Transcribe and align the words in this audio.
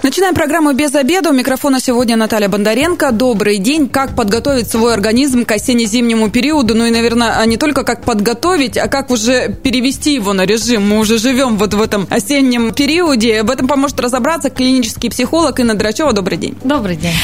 Начинаем 0.00 0.32
программу 0.32 0.72
«Без 0.74 0.94
обеда». 0.94 1.30
У 1.30 1.32
микрофона 1.32 1.80
сегодня 1.80 2.14
Наталья 2.14 2.48
Бондаренко. 2.48 3.10
Добрый 3.10 3.58
день. 3.58 3.88
Как 3.88 4.14
подготовить 4.14 4.70
свой 4.70 4.94
организм 4.94 5.44
к 5.44 5.50
осенне-зимнему 5.50 6.30
периоду? 6.30 6.76
Ну 6.76 6.86
и, 6.86 6.90
наверное, 6.92 7.44
не 7.46 7.56
только 7.56 7.82
как 7.82 8.04
подготовить, 8.04 8.78
а 8.78 8.86
как 8.86 9.10
уже 9.10 9.52
перевести 9.52 10.14
его 10.14 10.32
на 10.32 10.46
режим. 10.46 10.88
Мы 10.88 11.00
уже 11.00 11.18
живем 11.18 11.56
вот 11.58 11.74
в 11.74 11.82
этом 11.82 12.06
осеннем 12.10 12.72
периоде. 12.72 13.42
В 13.42 13.50
этом 13.50 13.66
поможет 13.66 13.98
разобраться 13.98 14.50
клинический 14.50 15.10
психолог 15.10 15.58
Инна 15.58 15.74
Драчева. 15.74 16.12
Добрый 16.12 16.38
день. 16.38 16.56
Добрый 16.62 16.94
день. 16.94 17.14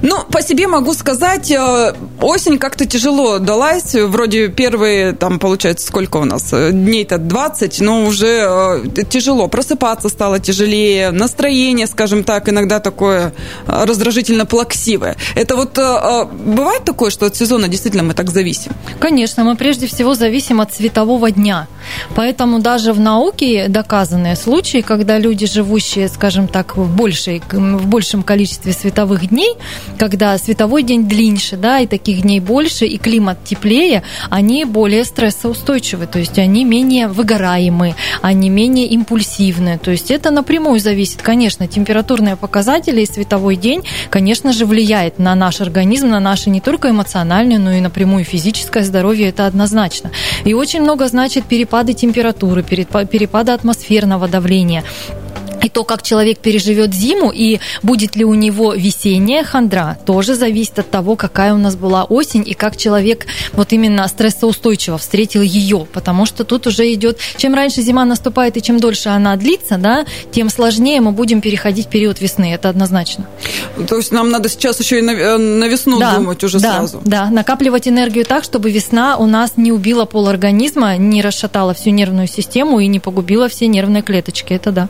Ну, 0.00 0.24
по 0.24 0.40
себе 0.40 0.66
могу 0.68 0.94
сказать, 0.94 1.50
э, 1.50 1.94
осень 2.18 2.58
как-то 2.58 2.86
тяжело 2.86 3.40
далась. 3.40 3.94
Вроде 3.94 4.48
первые, 4.48 5.12
там, 5.12 5.38
получается, 5.38 5.86
сколько 5.86 6.16
у 6.16 6.24
нас? 6.24 6.50
Дней-то 6.50 7.18
20, 7.18 7.80
но 7.82 8.06
уже 8.06 8.80
э, 8.86 9.04
тяжело. 9.04 9.48
Просыпаться 9.48 10.08
стало 10.08 10.38
тяжелее. 10.38 11.10
Настроение, 11.10 11.86
скажем 11.86 12.21
так, 12.22 12.48
иногда 12.48 12.78
такое 12.80 13.32
а, 13.66 13.86
раздражительно-плаксивое. 13.86 15.16
Это 15.34 15.56
вот 15.56 15.78
а, 15.78 16.22
а, 16.22 16.24
бывает 16.26 16.84
такое, 16.84 17.10
что 17.10 17.26
от 17.26 17.36
сезона 17.36 17.68
действительно 17.68 18.02
мы 18.02 18.14
так 18.14 18.30
зависим? 18.30 18.72
Конечно, 19.00 19.44
мы 19.44 19.56
прежде 19.56 19.86
всего 19.86 20.14
зависим 20.14 20.60
от 20.60 20.72
светового 20.72 21.30
дня. 21.30 21.66
Поэтому 22.14 22.60
даже 22.60 22.92
в 22.92 23.00
науке 23.00 23.66
доказанные 23.68 24.36
случаи, 24.36 24.82
когда 24.82 25.18
люди, 25.18 25.46
живущие, 25.46 26.08
скажем 26.08 26.46
так, 26.46 26.76
в, 26.76 26.94
большей, 26.94 27.42
в 27.50 27.86
большем 27.86 28.22
количестве 28.22 28.72
световых 28.72 29.28
дней, 29.28 29.54
когда 29.98 30.36
световой 30.38 30.82
день 30.82 31.08
длиннее, 31.08 31.32
да, 31.52 31.80
и 31.80 31.86
таких 31.86 32.22
дней 32.22 32.40
больше, 32.40 32.84
и 32.84 32.98
климат 32.98 33.38
теплее, 33.44 34.02
они 34.28 34.64
более 34.64 35.04
стрессоустойчивы, 35.04 36.06
то 36.06 36.18
есть 36.18 36.38
они 36.38 36.64
менее 36.64 37.08
выгораемы, 37.08 37.94
они 38.20 38.50
менее 38.50 38.86
импульсивны. 38.88 39.78
То 39.78 39.90
есть 39.90 40.10
это 40.10 40.30
напрямую 40.30 40.78
зависит, 40.78 41.22
конечно, 41.22 41.66
температура 41.66 42.11
температурные 42.12 42.36
показатели 42.36 43.00
и 43.00 43.06
световой 43.06 43.56
день, 43.56 43.82
конечно 44.10 44.52
же, 44.52 44.66
влияет 44.66 45.18
на 45.18 45.34
наш 45.34 45.60
организм, 45.60 46.08
на 46.08 46.20
наше 46.20 46.50
не 46.50 46.60
только 46.60 46.90
эмоциональное, 46.90 47.58
но 47.58 47.72
и 47.72 47.80
напрямую 47.80 48.24
физическое 48.24 48.84
здоровье, 48.84 49.28
это 49.28 49.46
однозначно. 49.46 50.10
И 50.44 50.52
очень 50.52 50.82
много 50.82 51.08
значит 51.08 51.44
перепады 51.44 51.94
температуры, 51.94 52.62
перепады 52.62 53.52
атмосферного 53.52 54.28
давления 54.28 54.84
и 55.62 55.68
то, 55.68 55.84
как 55.84 56.02
человек 56.02 56.38
переживет 56.38 56.92
зиму 56.92 57.30
и 57.32 57.60
будет 57.82 58.16
ли 58.16 58.24
у 58.24 58.34
него 58.34 58.74
весенняя 58.74 59.44
хандра, 59.44 59.98
тоже 60.04 60.34
зависит 60.34 60.78
от 60.78 60.90
того, 60.90 61.16
какая 61.16 61.54
у 61.54 61.58
нас 61.58 61.76
была 61.76 62.04
осень 62.04 62.42
и 62.46 62.54
как 62.54 62.76
человек 62.76 63.26
вот 63.52 63.72
именно 63.72 64.06
стрессоустойчиво 64.08 64.98
встретил 64.98 65.42
ее. 65.42 65.86
Потому 65.92 66.26
что 66.26 66.44
тут 66.44 66.66
уже 66.66 66.92
идет, 66.92 67.18
чем 67.36 67.54
раньше 67.54 67.82
зима 67.82 68.04
наступает 68.04 68.56
и 68.56 68.62
чем 68.62 68.80
дольше 68.80 69.08
она 69.08 69.36
длится, 69.36 69.78
да, 69.78 70.04
тем 70.30 70.50
сложнее 70.50 71.00
мы 71.00 71.12
будем 71.12 71.40
переходить 71.40 71.86
в 71.86 71.90
период 71.90 72.20
весны. 72.20 72.52
Это 72.52 72.68
однозначно. 72.68 73.26
То 73.88 73.96
есть 73.96 74.12
нам 74.12 74.30
надо 74.30 74.48
сейчас 74.48 74.80
еще 74.80 74.98
и 74.98 75.02
на, 75.02 75.12
э, 75.12 75.36
на 75.36 75.64
весну 75.66 75.98
да, 75.98 76.16
думать 76.16 76.42
уже 76.42 76.58
да, 76.58 76.78
сразу. 76.78 77.00
Да, 77.04 77.30
накапливать 77.30 77.86
энергию 77.86 78.24
так, 78.24 78.44
чтобы 78.44 78.70
весна 78.70 79.16
у 79.16 79.26
нас 79.26 79.52
не 79.56 79.72
убила 79.72 80.04
пол 80.04 80.28
организма, 80.28 80.96
не 80.96 81.22
расшатала 81.22 81.74
всю 81.74 81.90
нервную 81.90 82.26
систему 82.26 82.80
и 82.80 82.86
не 82.86 83.00
погубила 83.00 83.48
все 83.48 83.66
нервные 83.66 84.02
клеточки. 84.02 84.52
Это 84.52 84.72
да 84.72 84.88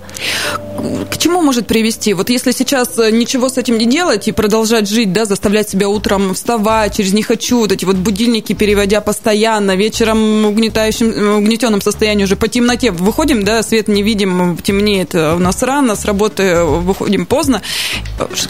к 1.11 1.19
чему 1.19 1.41
может 1.43 1.67
привести? 1.67 2.15
Вот 2.15 2.31
если 2.31 2.53
сейчас 2.53 2.99
э, 2.99 3.11
ничего 3.11 3.49
с 3.49 3.59
этим 3.59 3.79
не 3.79 3.87
делать 3.87 4.29
и 4.29 4.33
продолжать 4.33 4.89
жить, 4.89 5.13
да, 5.13 5.25
заставлять 5.25 5.69
себя 5.69 5.89
утром 5.89 6.35
вставать, 6.35 6.97
через 6.97 7.13
«не 7.13 7.23
хочу», 7.23 7.61
вот 7.61 7.73
эти 7.73 7.85
вот 7.85 7.97
будильники 7.97 8.53
переводя 8.53 9.01
постоянно, 9.01 9.77
вечером 9.77 10.45
в 10.45 10.49
угнетающем, 10.49 11.11
э, 11.11 11.35
угнетенном 11.37 11.81
состоянии 11.81 12.25
уже 12.25 12.37
по 12.37 12.49
темноте 12.49 12.91
выходим, 12.91 13.45
да, 13.45 13.63
свет 13.63 13.89
не 13.89 14.03
видим, 14.03 14.56
темнеет 14.56 15.15
у 15.15 15.39
нас 15.39 15.62
рано, 15.62 15.97
с 15.97 16.05
работы 16.05 16.65
выходим 16.65 17.27
поздно. 17.27 17.62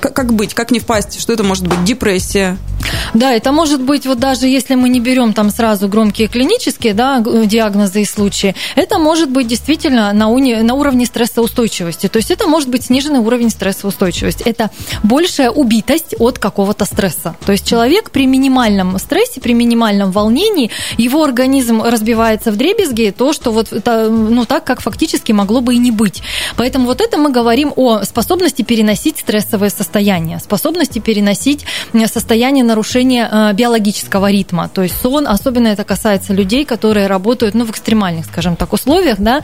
Как 0.00 0.32
быть, 0.32 0.54
как 0.54 0.70
не 0.70 0.80
впасть? 0.80 1.20
Что 1.20 1.32
это 1.32 1.42
может 1.42 1.66
быть? 1.66 1.82
Депрессия? 1.84 2.56
Да, 3.14 3.32
это 3.32 3.52
может 3.52 3.82
быть, 3.82 4.06
вот 4.06 4.18
даже 4.18 4.46
если 4.46 4.74
мы 4.74 4.88
не 4.88 5.00
берем 5.00 5.32
там 5.32 5.50
сразу 5.50 5.88
громкие 5.88 6.28
клинические 6.28 6.94
да, 6.94 7.20
диагнозы 7.20 8.02
и 8.02 8.04
случаи, 8.04 8.54
это 8.74 8.98
может 8.98 9.30
быть 9.30 9.46
действительно 9.46 10.12
на, 10.12 10.28
уни, 10.28 10.54
на 10.54 10.74
уровне 10.74 11.06
стрессоустойчивости. 11.06 12.01
То 12.08 12.18
есть 12.18 12.30
это 12.30 12.46
может 12.46 12.68
быть 12.68 12.84
сниженный 12.84 13.20
уровень 13.20 13.50
стрессоустойчивости. 13.50 14.42
Это 14.44 14.70
большая 15.02 15.50
убитость 15.50 16.14
от 16.18 16.38
какого-то 16.38 16.84
стресса. 16.84 17.36
То 17.44 17.52
есть 17.52 17.66
человек 17.66 18.10
при 18.10 18.26
минимальном 18.26 18.98
стрессе, 18.98 19.40
при 19.40 19.54
минимальном 19.54 20.10
волнении, 20.12 20.70
его 20.98 21.22
организм 21.22 21.82
разбивается 21.82 22.50
в 22.52 22.56
дребезги, 22.56 23.14
то, 23.16 23.32
что 23.32 23.50
вот 23.50 23.72
это, 23.72 24.08
ну, 24.10 24.44
так, 24.44 24.64
как 24.64 24.80
фактически 24.80 25.32
могло 25.32 25.60
бы 25.60 25.74
и 25.74 25.78
не 25.78 25.90
быть. 25.90 26.22
Поэтому 26.56 26.86
вот 26.86 27.00
это 27.00 27.18
мы 27.18 27.30
говорим 27.30 27.72
о 27.76 28.02
способности 28.04 28.62
переносить 28.62 29.18
стрессовое 29.18 29.70
состояние, 29.70 30.38
способности 30.38 30.98
переносить 30.98 31.64
состояние 32.06 32.64
нарушения 32.64 33.28
э, 33.30 33.52
биологического 33.52 34.30
ритма. 34.30 34.68
То 34.72 34.82
есть 34.82 35.00
сон, 35.00 35.26
особенно 35.26 35.68
это 35.68 35.84
касается 35.84 36.32
людей, 36.32 36.64
которые 36.64 37.06
работают 37.06 37.54
ну, 37.54 37.64
в 37.64 37.70
экстремальных, 37.70 38.26
скажем 38.26 38.56
так, 38.56 38.72
условиях, 38.72 39.18
да, 39.18 39.42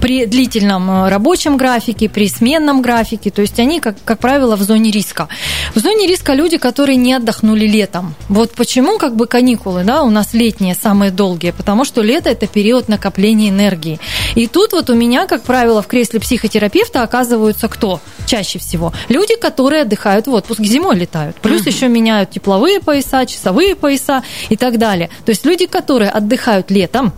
при 0.00 0.26
длительном 0.26 0.90
э, 0.90 1.08
рабочем 1.08 1.56
графике, 1.56 1.97
при 2.06 2.28
сменном 2.28 2.82
графике. 2.82 3.30
То 3.30 3.42
есть 3.42 3.58
они, 3.58 3.80
как, 3.80 3.96
как 4.04 4.18
правило, 4.18 4.56
в 4.56 4.62
зоне 4.62 4.90
риска. 4.90 5.28
В 5.74 5.80
зоне 5.80 6.06
риска 6.06 6.34
люди, 6.34 6.58
которые 6.58 6.96
не 6.96 7.14
отдохнули 7.14 7.66
летом. 7.66 8.14
Вот 8.28 8.52
почему 8.52 8.98
как 8.98 9.16
бы 9.16 9.26
каникулы 9.26 9.84
да, 9.84 10.02
у 10.02 10.10
нас 10.10 10.34
летние 10.34 10.74
самые 10.74 11.10
долгие? 11.10 11.50
Потому 11.50 11.84
что 11.84 12.02
лето– 12.02 12.30
это 12.30 12.46
период 12.46 12.88
накопления 12.88 13.48
энергии. 13.48 13.98
И 14.34 14.46
тут 14.46 14.72
вот 14.72 14.90
у 14.90 14.94
меня, 14.94 15.26
как 15.26 15.42
правило, 15.42 15.82
в 15.82 15.86
кресле 15.86 16.20
психотерапевта 16.20 17.02
оказываются 17.02 17.68
кто? 17.68 18.00
Чаще 18.26 18.58
всего. 18.58 18.92
Люди, 19.08 19.36
которые 19.36 19.82
отдыхают 19.82 20.26
в 20.26 20.32
отпуск, 20.32 20.60
зимой 20.60 20.96
летают. 20.96 21.36
Плюс 21.36 21.62
uh-huh. 21.62 21.70
еще 21.70 21.88
меняют 21.88 22.30
тепловые 22.30 22.80
пояса, 22.80 23.26
часовые 23.26 23.74
пояса 23.74 24.22
и 24.48 24.56
так 24.56 24.78
далее. 24.78 25.10
То 25.24 25.30
есть 25.30 25.44
люди, 25.44 25.66
которые 25.66 26.10
отдыхают 26.10 26.70
летом, 26.70 27.12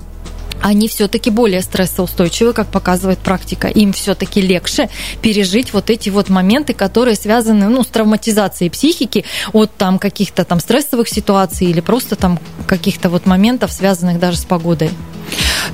они 0.62 0.88
все-таки 0.88 1.31
более 1.31 1.62
стрессоустойчивы, 1.62 2.53
как 2.53 2.69
показывает 2.69 3.19
практика. 3.19 3.69
Им 3.69 3.93
все-таки 3.93 4.41
легче 4.41 4.88
пережить 5.22 5.72
вот 5.72 5.91
эти 5.91 6.10
вот 6.10 6.28
моменты, 6.28 6.75
которые 6.75 7.16
связаны 7.16 7.69
ну, 7.69 7.82
с 7.82 7.87
травматизацией 7.87 8.71
психики 8.71 9.25
от 9.53 9.75
там 9.76 9.98
каких-то 9.98 10.44
там 10.44 10.60
стрессовых 10.60 11.09
ситуаций 11.09 11.69
или 11.69 11.81
просто 11.81 12.16
там 12.16 12.38
каких-то 12.66 13.10
вот 13.10 13.26
моментов, 13.26 13.72
связанных 13.72 14.19
даже 14.19 14.38
с 14.38 14.44
погодой. 14.44 14.91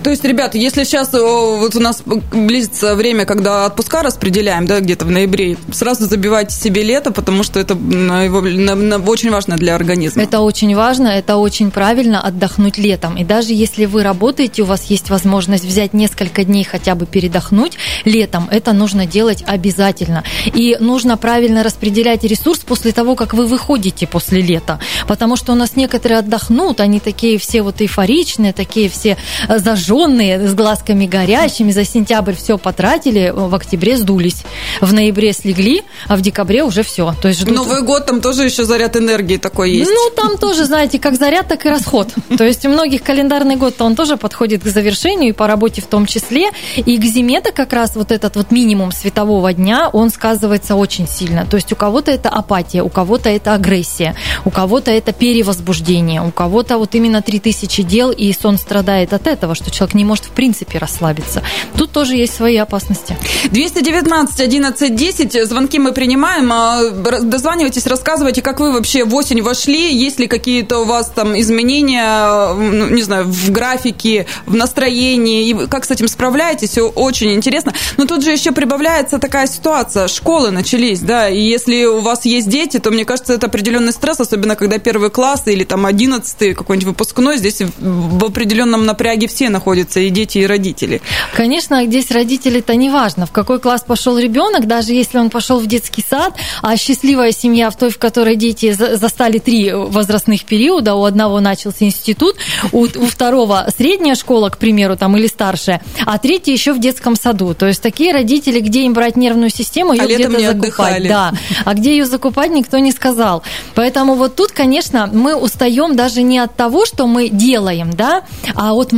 То 0.06 0.10
есть, 0.10 0.22
ребята, 0.22 0.56
если 0.56 0.84
сейчас 0.84 1.12
вот 1.12 1.74
у 1.74 1.80
нас 1.80 2.00
близится 2.32 2.94
время, 2.94 3.24
когда 3.24 3.66
отпуска 3.66 4.04
распределяем, 4.04 4.64
да, 4.64 4.78
где-то 4.78 5.04
в 5.04 5.10
ноябре, 5.10 5.56
сразу 5.72 6.06
забивайте 6.06 6.54
себе 6.54 6.84
лето, 6.84 7.10
потому 7.10 7.42
что 7.42 7.58
это 7.58 7.74
очень 7.74 9.30
важно 9.32 9.56
для 9.56 9.74
организма. 9.74 10.22
Это 10.22 10.42
очень 10.42 10.76
важно, 10.76 11.08
это 11.08 11.38
очень 11.38 11.72
правильно 11.72 12.20
отдохнуть 12.20 12.78
летом. 12.78 13.16
И 13.16 13.24
даже 13.24 13.52
если 13.52 13.84
вы 13.86 14.04
работаете, 14.04 14.62
у 14.62 14.66
вас 14.66 14.84
есть 14.84 15.10
возможность 15.10 15.64
взять 15.64 15.92
несколько 15.92 16.44
дней 16.44 16.62
хотя 16.62 16.94
бы 16.94 17.04
передохнуть 17.06 17.76
летом, 18.04 18.46
это 18.52 18.72
нужно 18.72 19.06
делать 19.06 19.42
обязательно. 19.44 20.22
И 20.54 20.76
нужно 20.78 21.16
правильно 21.16 21.64
распределять 21.64 22.22
ресурс 22.22 22.60
после 22.60 22.92
того, 22.92 23.16
как 23.16 23.34
вы 23.34 23.48
выходите 23.48 24.06
после 24.06 24.40
лета. 24.40 24.78
Потому 25.08 25.34
что 25.34 25.50
у 25.50 25.56
нас 25.56 25.74
некоторые 25.74 26.20
отдохнут, 26.20 26.78
они 26.78 27.00
такие 27.00 27.38
все 27.38 27.62
вот 27.62 27.80
эйфоричные, 27.80 28.52
такие 28.52 28.88
все 28.88 29.16
зажженные, 29.48 29.95
с 30.04 30.54
глазками 30.54 31.06
горящими, 31.06 31.72
за 31.72 31.84
сентябрь 31.84 32.34
все 32.34 32.58
потратили, 32.58 33.32
в 33.34 33.54
октябре 33.54 33.96
сдулись, 33.96 34.44
в 34.80 34.92
ноябре 34.92 35.32
слегли, 35.32 35.82
а 36.08 36.16
в 36.16 36.20
декабре 36.20 36.62
уже 36.62 36.82
все. 36.82 37.14
То 37.20 37.28
есть 37.28 37.40
ждут... 37.40 37.54
Новый 37.54 37.82
год, 37.82 38.06
там 38.06 38.20
тоже 38.20 38.44
еще 38.44 38.64
заряд 38.64 38.96
энергии 38.96 39.36
такой 39.36 39.70
есть. 39.72 39.90
Ну, 39.90 40.10
там 40.14 40.36
тоже, 40.38 40.64
знаете, 40.64 40.98
как 40.98 41.16
заряд, 41.16 41.48
так 41.48 41.64
и 41.66 41.68
расход. 41.68 42.08
То 42.36 42.44
есть 42.44 42.64
у 42.66 42.68
многих 42.68 43.02
календарный 43.02 43.56
год-то 43.56 43.84
он 43.84 43.96
тоже 43.96 44.16
подходит 44.16 44.62
к 44.62 44.66
завершению, 44.66 45.30
и 45.30 45.32
по 45.32 45.46
работе 45.46 45.80
в 45.80 45.86
том 45.86 46.06
числе. 46.06 46.50
И 46.76 46.98
к 46.98 47.04
зиме-то 47.04 47.52
как 47.52 47.72
раз 47.72 47.96
вот 47.96 48.12
этот 48.12 48.36
вот 48.36 48.50
минимум 48.50 48.92
светового 48.92 49.52
дня, 49.52 49.88
он 49.92 50.10
сказывается 50.10 50.74
очень 50.74 51.08
сильно. 51.08 51.46
То 51.46 51.56
есть 51.56 51.72
у 51.72 51.76
кого-то 51.76 52.10
это 52.10 52.28
апатия, 52.28 52.82
у 52.82 52.88
кого-то 52.88 53.28
это 53.28 53.54
агрессия, 53.54 54.14
у 54.44 54.50
кого-то 54.50 54.90
это 54.90 55.12
перевозбуждение, 55.12 56.22
у 56.22 56.30
кого-то 56.30 56.78
вот 56.78 56.94
именно 56.94 57.22
3000 57.22 57.82
дел, 57.82 58.10
и 58.10 58.32
сон 58.32 58.58
страдает 58.58 59.12
от 59.12 59.26
этого, 59.26 59.54
что 59.54 59.70
человек 59.70 59.85
человек 59.86 59.94
не 59.94 60.04
может 60.04 60.24
в 60.24 60.30
принципе 60.30 60.78
расслабиться. 60.78 61.42
Тут 61.76 61.92
тоже 61.92 62.16
есть 62.16 62.34
свои 62.34 62.56
опасности. 62.56 63.16
219 63.50 64.40
11 64.40 64.94
10. 64.94 65.48
Звонки 65.48 65.78
мы 65.78 65.92
принимаем. 65.92 66.52
А, 66.52 66.90
дозванивайтесь, 67.22 67.86
рассказывайте, 67.86 68.42
как 68.42 68.60
вы 68.60 68.72
вообще 68.72 69.04
в 69.04 69.14
осень 69.14 69.42
вошли, 69.42 69.94
есть 69.94 70.18
ли 70.18 70.26
какие-то 70.26 70.80
у 70.80 70.84
вас 70.84 71.10
там 71.14 71.38
изменения, 71.38 72.54
ну, 72.54 72.88
не 72.90 73.02
знаю, 73.02 73.24
в 73.26 73.50
графике, 73.50 74.26
в 74.46 74.54
настроении, 74.54 75.48
и 75.48 75.66
как 75.66 75.84
с 75.84 75.90
этим 75.90 76.08
справляетесь, 76.08 76.78
очень 76.94 77.32
интересно. 77.32 77.72
Но 77.96 78.06
тут 78.06 78.24
же 78.24 78.32
еще 78.32 78.52
прибавляется 78.52 79.18
такая 79.18 79.46
ситуация, 79.46 80.08
школы 80.08 80.50
начались, 80.50 81.00
да, 81.00 81.28
и 81.28 81.40
если 81.40 81.84
у 81.84 82.00
вас 82.00 82.24
есть 82.24 82.48
дети, 82.48 82.78
то, 82.78 82.90
мне 82.90 83.04
кажется, 83.04 83.34
это 83.34 83.46
определенный 83.46 83.92
стресс, 83.92 84.20
особенно 84.20 84.56
когда 84.56 84.78
первый 84.78 85.10
класс 85.10 85.42
или 85.46 85.64
там 85.64 85.86
одиннадцатый 85.86 86.54
какой-нибудь 86.54 86.88
выпускной, 86.88 87.38
здесь 87.38 87.62
в 87.78 88.24
определенном 88.24 88.86
напряге 88.86 89.28
все 89.28 89.48
находятся, 89.50 89.65
и 89.74 90.10
дети, 90.10 90.38
и 90.38 90.46
родители. 90.46 91.00
Конечно, 91.34 91.84
здесь 91.84 92.10
родители-то 92.10 92.74
не 92.74 92.90
важно, 92.90 93.26
в 93.26 93.32
какой 93.32 93.58
класс 93.58 93.82
пошел 93.86 94.18
ребенок, 94.18 94.66
даже 94.66 94.92
если 94.92 95.18
он 95.18 95.30
пошел 95.30 95.58
в 95.58 95.66
детский 95.66 96.04
сад, 96.08 96.34
а 96.62 96.76
счастливая 96.76 97.32
семья 97.32 97.70
в 97.70 97.76
той, 97.76 97.90
в 97.90 97.98
которой 97.98 98.36
дети 98.36 98.72
застали 98.72 99.38
три 99.38 99.72
возрастных 99.72 100.44
периода, 100.44 100.94
у 100.94 101.04
одного 101.04 101.40
начался 101.40 101.84
институт, 101.84 102.36
у, 102.72 102.82
у 102.82 103.06
второго 103.06 103.66
средняя 103.76 104.14
школа, 104.14 104.50
к 104.50 104.58
примеру, 104.58 104.96
там, 104.96 105.16
или 105.16 105.26
старшая, 105.26 105.82
а 106.04 106.18
третий 106.18 106.52
еще 106.52 106.72
в 106.72 106.80
детском 106.80 107.16
саду. 107.16 107.54
То 107.54 107.66
есть 107.66 107.82
такие 107.82 108.12
родители, 108.12 108.60
где 108.60 108.84
им 108.84 108.92
брать 108.92 109.16
нервную 109.16 109.50
систему, 109.50 109.92
ее 109.92 110.02
а 110.02 110.06
где-то 110.06 110.30
закупать. 110.30 110.56
Отдыхали. 110.56 111.08
Да. 111.08 111.32
А 111.64 111.74
где 111.74 111.90
ее 111.96 112.06
закупать, 112.06 112.50
никто 112.50 112.78
не 112.78 112.92
сказал. 112.92 113.42
Поэтому 113.74 114.14
вот 114.14 114.36
тут, 114.36 114.52
конечно, 114.52 115.08
мы 115.12 115.34
устаем 115.34 115.96
даже 115.96 116.22
не 116.22 116.38
от 116.38 116.54
того, 116.56 116.86
что 116.86 117.06
мы 117.06 117.28
делаем, 117.28 117.92
да, 117.92 118.22
а 118.54 118.74
от 118.74 118.92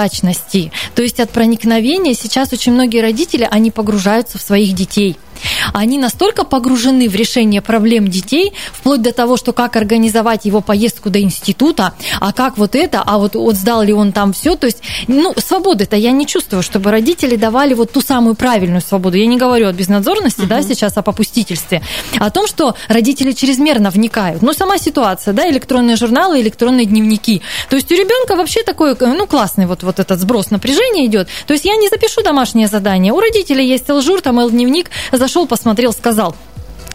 многозадачности. 0.00 0.72
То 0.94 1.02
есть 1.02 1.20
от 1.20 1.30
проникновения 1.30 2.14
сейчас 2.14 2.52
очень 2.52 2.72
многие 2.72 3.00
родители, 3.00 3.46
они 3.50 3.70
погружаются 3.70 4.38
в 4.38 4.42
своих 4.42 4.74
детей– 4.74 5.16
они 5.72 5.98
настолько 5.98 6.44
погружены 6.44 7.08
в 7.08 7.14
решение 7.14 7.62
проблем 7.62 8.08
детей, 8.08 8.52
вплоть 8.72 9.02
до 9.02 9.12
того, 9.12 9.36
что 9.36 9.52
как 9.52 9.76
организовать 9.76 10.44
его 10.44 10.60
поездку 10.60 11.10
до 11.10 11.20
института, 11.20 11.94
а 12.20 12.32
как 12.32 12.58
вот 12.58 12.74
это, 12.74 13.02
а 13.04 13.18
вот, 13.18 13.34
вот 13.34 13.54
сдал 13.54 13.82
ли 13.82 13.92
он 13.92 14.12
там 14.12 14.32
все. 14.32 14.56
То 14.56 14.66
есть, 14.66 14.82
ну, 15.06 15.34
свободы-то 15.36 15.96
я 15.96 16.10
не 16.10 16.26
чувствую, 16.26 16.62
чтобы 16.62 16.90
родители 16.90 17.36
давали 17.36 17.74
вот 17.74 17.92
ту 17.92 18.00
самую 18.00 18.34
правильную 18.34 18.80
свободу. 18.80 19.16
Я 19.16 19.26
не 19.26 19.38
говорю 19.38 19.68
о 19.68 19.72
безнадзорности, 19.72 20.42
uh-huh. 20.42 20.46
да, 20.46 20.62
сейчас 20.62 20.96
о 20.96 21.02
попустительстве, 21.02 21.82
а 22.18 22.26
о 22.26 22.30
том, 22.30 22.46
что 22.46 22.74
родители 22.88 23.32
чрезмерно 23.32 23.90
вникают. 23.90 24.42
Ну, 24.42 24.52
сама 24.52 24.78
ситуация, 24.78 25.34
да, 25.34 25.48
электронные 25.50 25.96
журналы, 25.96 26.40
электронные 26.40 26.86
дневники. 26.86 27.42
То 27.68 27.76
есть 27.76 27.90
у 27.90 27.94
ребенка 27.94 28.36
вообще 28.36 28.62
такой, 28.62 28.96
ну, 28.98 29.26
классный 29.26 29.66
вот, 29.66 29.82
вот 29.82 29.98
этот 29.98 30.20
сброс 30.20 30.50
напряжения 30.50 31.06
идет. 31.06 31.28
То 31.46 31.54
есть 31.54 31.64
я 31.64 31.76
не 31.76 31.88
запишу 31.88 32.22
домашнее 32.22 32.68
задание. 32.68 33.12
У 33.12 33.20
родителей 33.20 33.66
есть 33.66 33.88
лжур, 33.88 34.20
там, 34.20 34.40
дневник, 34.50 34.90
за 35.12 35.28
зашел, 35.30 35.46
посмотрел, 35.46 35.92
сказал. 35.92 36.34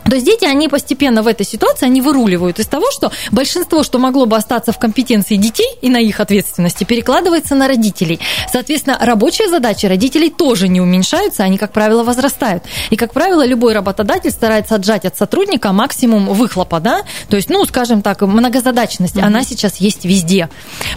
То 0.05 0.15
есть 0.15 0.25
дети, 0.25 0.45
они 0.45 0.67
постепенно 0.67 1.23
в 1.23 1.27
этой 1.27 1.45
ситуации, 1.45 1.87
они 1.87 1.99
выруливают 2.01 2.59
из 2.59 2.67
того, 2.67 2.91
что 2.91 3.11
большинство, 3.31 3.83
что 3.83 3.97
могло 3.97 4.25
бы 4.27 4.37
остаться 4.37 4.71
в 4.71 4.77
компетенции 4.77 5.35
детей 5.35 5.67
и 5.81 5.89
на 5.89 5.97
их 5.97 6.19
ответственности, 6.19 6.83
перекладывается 6.83 7.55
на 7.55 7.67
родителей. 7.67 8.19
Соответственно, 8.51 8.97
рабочие 9.01 9.49
задачи 9.49 9.87
родителей 9.87 10.29
тоже 10.29 10.67
не 10.67 10.79
уменьшаются, 10.79 11.43
они, 11.43 11.57
как 11.57 11.71
правило, 11.71 12.03
возрастают. 12.03 12.63
И, 12.91 12.95
как 12.95 13.13
правило, 13.13 13.45
любой 13.45 13.73
работодатель 13.73 14.29
старается 14.29 14.75
отжать 14.75 15.05
от 15.05 15.17
сотрудника 15.17 15.71
максимум 15.71 16.27
выхлопа, 16.27 16.79
да, 16.79 17.01
то 17.29 17.35
есть, 17.35 17.49
ну, 17.49 17.65
скажем 17.65 18.01
так, 18.01 18.21
многозадачность, 18.21 19.15
mm-hmm. 19.15 19.25
она 19.25 19.43
сейчас 19.43 19.77
есть 19.77 20.05
везде. 20.05 20.49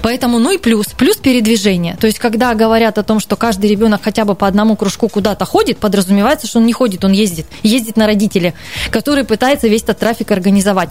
Поэтому, 0.02 0.38
ну 0.38 0.50
и 0.50 0.58
плюс, 0.58 0.86
плюс 0.88 1.16
передвижение. 1.16 1.96
То 1.98 2.06
есть, 2.06 2.18
когда 2.18 2.54
говорят 2.54 2.98
о 2.98 3.02
том, 3.02 3.20
что 3.20 3.36
каждый 3.36 3.70
ребенок 3.70 4.02
хотя 4.04 4.26
бы 4.26 4.34
по 4.34 4.46
одному 4.46 4.76
кружку 4.76 5.08
куда-то 5.08 5.46
ходит, 5.46 5.78
подразумевается, 5.78 6.46
что 6.46 6.58
он 6.58 6.66
не 6.66 6.72
ходит, 6.74 7.04
он 7.04 7.12
ездит, 7.12 7.46
ездит 7.62 7.96
на 7.96 8.06
родителей 8.06 8.52
который 8.98 9.22
пытается 9.24 9.68
весь 9.68 9.84
этот 9.84 10.00
трафик 10.00 10.32
организовать. 10.32 10.90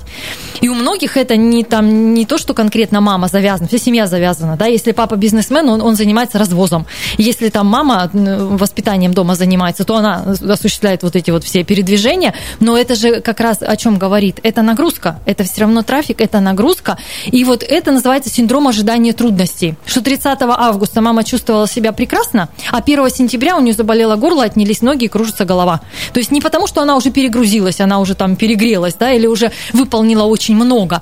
И 0.62 0.70
у 0.70 0.74
многих 0.74 1.18
это 1.18 1.36
не, 1.36 1.66
там, 1.66 2.14
не 2.14 2.26
то, 2.26 2.38
что 2.38 2.54
конкретно 2.54 3.02
мама 3.02 3.28
завязана, 3.28 3.68
вся 3.68 3.78
семья 3.78 4.08
завязана. 4.08 4.56
Да? 4.56 4.68
Если 4.68 4.94
папа 4.94 5.18
бизнесмен, 5.18 5.68
он, 5.68 5.82
он 5.82 5.98
занимается 5.98 6.40
развозом. 6.40 6.86
Если 7.18 7.50
там 7.50 7.68
мама 7.68 8.10
воспитанием 8.14 9.14
дома 9.14 9.36
занимается, 9.36 9.84
то 9.84 9.98
она 9.98 10.24
осуществляет 10.50 11.04
вот 11.04 11.18
эти 11.18 11.32
вот 11.32 11.44
все 11.44 11.66
передвижения. 11.66 12.34
Но 12.62 12.78
это 12.78 12.96
же 12.96 13.20
как 13.20 13.42
раз 13.42 13.58
о 13.62 13.76
чем 13.76 13.98
говорит. 13.98 14.40
Это 14.42 14.62
нагрузка. 14.62 15.20
Это 15.26 15.44
все 15.44 15.62
равно 15.62 15.84
трафик, 15.84 16.22
это 16.22 16.40
нагрузка. 16.40 16.98
И 17.26 17.44
вот 17.44 17.62
это 17.62 17.92
называется 17.92 18.30
синдром 18.30 18.70
ожидания 18.70 19.12
трудностей. 19.12 19.76
Что 19.86 20.02
30 20.02 20.40
августа 20.42 21.02
мама 21.02 21.26
чувствовала 21.26 21.68
себя 21.68 21.92
прекрасно, 21.92 22.48
а 22.72 22.78
1 22.78 23.10
сентября 23.10 23.58
у 23.58 23.60
нее 23.60 23.74
заболело 23.74 24.16
горло, 24.16 24.46
отнялись 24.46 24.82
ноги 24.82 25.06
и 25.06 25.08
кружится 25.10 25.44
голова. 25.44 25.82
То 26.14 26.20
есть 26.20 26.32
не 26.32 26.40
потому, 26.40 26.68
что 26.68 26.82
она 26.82 26.96
уже 26.96 27.12
перегрузилась, 27.12 27.82
она 27.82 27.97
уже 28.00 28.16
там 28.16 28.36
перегрелась, 28.36 28.96
да, 28.96 29.12
или 29.12 29.28
уже 29.28 29.52
выполнила 29.74 30.24
очень 30.24 30.56
много, 30.56 31.02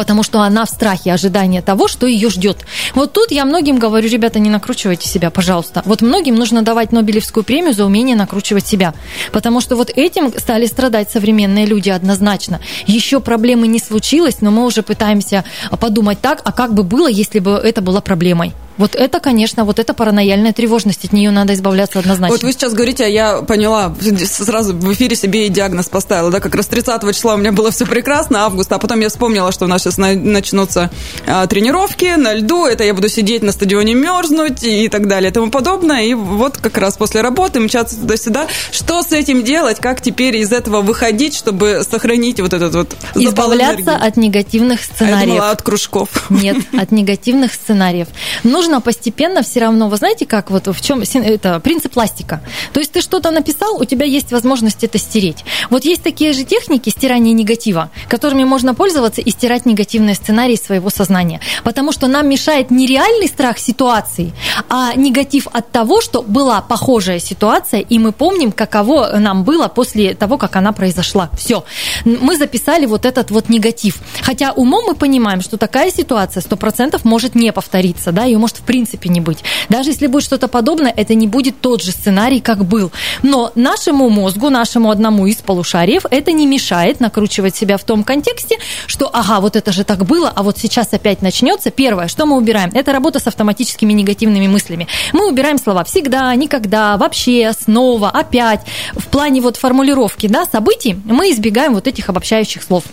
потому 0.00 0.22
что 0.22 0.40
она 0.40 0.64
в 0.64 0.70
страхе 0.70 1.12
ожидания 1.12 1.60
того, 1.60 1.86
что 1.86 2.06
ее 2.06 2.30
ждет. 2.30 2.64
Вот 2.94 3.12
тут 3.12 3.30
я 3.32 3.44
многим 3.44 3.78
говорю, 3.78 4.08
ребята, 4.08 4.38
не 4.38 4.48
накручивайте 4.48 5.06
себя, 5.06 5.28
пожалуйста. 5.28 5.82
Вот 5.84 6.00
многим 6.00 6.36
нужно 6.36 6.62
давать 6.62 6.90
Нобелевскую 6.90 7.44
премию 7.44 7.74
за 7.74 7.84
умение 7.84 8.16
накручивать 8.16 8.66
себя, 8.66 8.94
потому 9.30 9.60
что 9.60 9.76
вот 9.76 9.90
этим 9.94 10.32
стали 10.38 10.64
страдать 10.64 11.10
современные 11.10 11.66
люди 11.66 11.90
однозначно. 11.90 12.60
Еще 12.86 13.20
проблемы 13.20 13.66
не 13.66 13.78
случилось, 13.78 14.40
но 14.40 14.50
мы 14.50 14.64
уже 14.64 14.82
пытаемся 14.82 15.44
подумать 15.78 16.22
так, 16.22 16.40
а 16.44 16.52
как 16.52 16.72
бы 16.72 16.82
было, 16.82 17.06
если 17.06 17.38
бы 17.38 17.50
это 17.50 17.82
было 17.82 18.00
проблемой. 18.00 18.54
Вот 18.80 18.94
это, 18.94 19.20
конечно, 19.20 19.66
вот 19.66 19.78
это 19.78 19.92
паранояльная 19.92 20.54
тревожность, 20.54 21.04
от 21.04 21.12
нее 21.12 21.30
надо 21.30 21.52
избавляться 21.52 21.98
однозначно. 21.98 22.34
Вот 22.34 22.42
вы 22.42 22.52
сейчас 22.52 22.72
говорите, 22.72 23.04
а 23.04 23.08
я 23.08 23.42
поняла, 23.42 23.94
сразу 24.24 24.72
в 24.74 24.92
эфире 24.94 25.16
себе 25.16 25.46
и 25.46 25.50
диагноз 25.50 25.90
поставила, 25.90 26.30
да, 26.30 26.40
как 26.40 26.54
раз 26.54 26.66
30 26.68 27.14
числа 27.14 27.34
у 27.34 27.36
меня 27.36 27.52
было 27.52 27.70
все 27.70 27.84
прекрасно, 27.84 28.46
августа, 28.46 28.76
а 28.76 28.78
потом 28.78 29.00
я 29.00 29.10
вспомнила, 29.10 29.52
что 29.52 29.66
у 29.66 29.68
нас 29.68 29.82
сейчас 29.90 29.96
начнутся 29.98 30.90
а, 31.26 31.46
тренировки 31.46 32.16
на 32.16 32.34
льду, 32.34 32.66
это 32.66 32.84
я 32.84 32.94
буду 32.94 33.08
сидеть 33.08 33.42
на 33.42 33.52
стадионе 33.52 33.94
мерзнуть 33.94 34.62
и 34.62 34.88
так 34.88 35.08
далее 35.08 35.30
и 35.30 35.32
тому 35.32 35.50
подобное, 35.50 36.02
и 36.04 36.14
вот 36.14 36.58
как 36.58 36.78
раз 36.78 36.96
после 36.96 37.20
работы 37.20 37.60
мчаться 37.60 37.96
туда-сюда. 37.96 38.46
Что 38.70 39.02
с 39.02 39.12
этим 39.12 39.42
делать, 39.42 39.78
как 39.78 40.00
теперь 40.00 40.36
из 40.36 40.52
этого 40.52 40.82
выходить, 40.82 41.36
чтобы 41.36 41.82
сохранить 41.88 42.40
вот 42.40 42.52
этот 42.52 42.74
вот 42.74 42.96
Избавляться 43.14 43.96
от 43.96 44.16
негативных 44.16 44.82
сценариев. 44.82 45.16
А 45.16 45.20
я 45.20 45.26
думала, 45.26 45.50
от 45.50 45.62
кружков. 45.62 46.08
Нет, 46.30 46.56
от 46.78 46.92
негативных 46.92 47.52
сценариев. 47.52 48.08
Нужно 48.44 48.80
постепенно 48.80 49.42
все 49.42 49.60
равно, 49.60 49.88
вы 49.88 49.96
знаете, 49.96 50.26
как 50.26 50.50
вот 50.50 50.68
в 50.68 50.80
чем 50.80 51.02
это 51.02 51.60
принцип 51.60 51.92
пластика. 51.92 52.42
То 52.72 52.80
есть 52.80 52.92
ты 52.92 53.00
что-то 53.00 53.30
написал, 53.30 53.80
у 53.80 53.84
тебя 53.84 54.06
есть 54.06 54.32
возможность 54.32 54.84
это 54.84 54.98
стереть. 54.98 55.44
Вот 55.70 55.84
есть 55.84 56.02
такие 56.02 56.32
же 56.32 56.44
техники 56.44 56.90
стирания 56.90 57.32
негатива, 57.32 57.90
которыми 58.08 58.44
можно 58.44 58.74
пользоваться 58.74 59.20
и 59.20 59.30
стирать 59.30 59.66
негативные 59.80 60.14
сценарии 60.14 60.56
своего 60.56 60.90
сознания. 60.90 61.40
Потому 61.64 61.92
что 61.92 62.06
нам 62.06 62.28
мешает 62.28 62.70
не 62.70 62.86
реальный 62.86 63.28
страх 63.28 63.58
ситуации, 63.58 64.32
а 64.68 64.94
негатив 64.94 65.46
от 65.52 65.70
того, 65.70 66.00
что 66.02 66.22
была 66.22 66.60
похожая 66.60 67.18
ситуация, 67.18 67.80
и 67.80 67.98
мы 67.98 68.12
помним, 68.12 68.52
каково 68.52 69.16
нам 69.18 69.44
было 69.44 69.68
после 69.68 70.14
того, 70.14 70.36
как 70.36 70.56
она 70.56 70.72
произошла. 70.72 71.30
Все. 71.38 71.64
Мы 72.04 72.36
записали 72.36 72.86
вот 72.86 73.06
этот 73.06 73.30
вот 73.30 73.48
негатив. 73.48 73.96
Хотя 74.22 74.52
умом 74.52 74.84
мы 74.88 74.94
понимаем, 74.94 75.40
что 75.40 75.56
такая 75.56 75.90
ситуация 75.90 76.42
100% 76.42 77.00
может 77.04 77.34
не 77.34 77.52
повториться, 77.52 78.12
да, 78.12 78.24
ее 78.24 78.38
может 78.38 78.56
в 78.58 78.62
принципе 78.62 79.08
не 79.08 79.20
быть. 79.20 79.38
Даже 79.68 79.90
если 79.90 80.08
будет 80.08 80.24
что-то 80.24 80.48
подобное, 80.48 80.92
это 80.94 81.14
не 81.14 81.26
будет 81.26 81.60
тот 81.60 81.82
же 81.82 81.92
сценарий, 81.92 82.40
как 82.40 82.64
был. 82.64 82.92
Но 83.22 83.50
нашему 83.54 84.10
мозгу, 84.10 84.50
нашему 84.50 84.90
одному 84.90 85.26
из 85.26 85.36
полушариев, 85.36 86.04
это 86.10 86.32
не 86.32 86.46
мешает 86.46 87.00
накручивать 87.00 87.56
себя 87.56 87.76
в 87.76 87.84
том 87.84 88.04
контексте, 88.04 88.58
что, 88.86 89.08
ага, 89.12 89.40
вот 89.40 89.56
это 89.56 89.59
же 89.72 89.84
так 89.84 90.04
было, 90.04 90.32
а 90.34 90.42
вот 90.42 90.58
сейчас 90.58 90.92
опять 90.92 91.22
начнется. 91.22 91.70
Первое, 91.70 92.08
что 92.08 92.26
мы 92.26 92.36
убираем, 92.36 92.70
это 92.74 92.92
работа 92.92 93.18
с 93.18 93.26
автоматическими 93.26 93.92
негативными 93.92 94.46
мыслями. 94.46 94.88
Мы 95.12 95.28
убираем 95.28 95.58
слова 95.58 95.84
всегда, 95.84 96.34
никогда, 96.34 96.96
вообще, 96.96 97.52
снова, 97.58 98.10
опять. 98.10 98.60
В 98.94 99.06
плане 99.08 99.40
вот 99.40 99.56
формулировки 99.56 100.26
да, 100.26 100.44
событий 100.44 100.98
мы 101.04 101.30
избегаем 101.30 101.74
вот 101.74 101.86
этих 101.86 102.08
обобщающих 102.08 102.62
слов. 102.62 102.84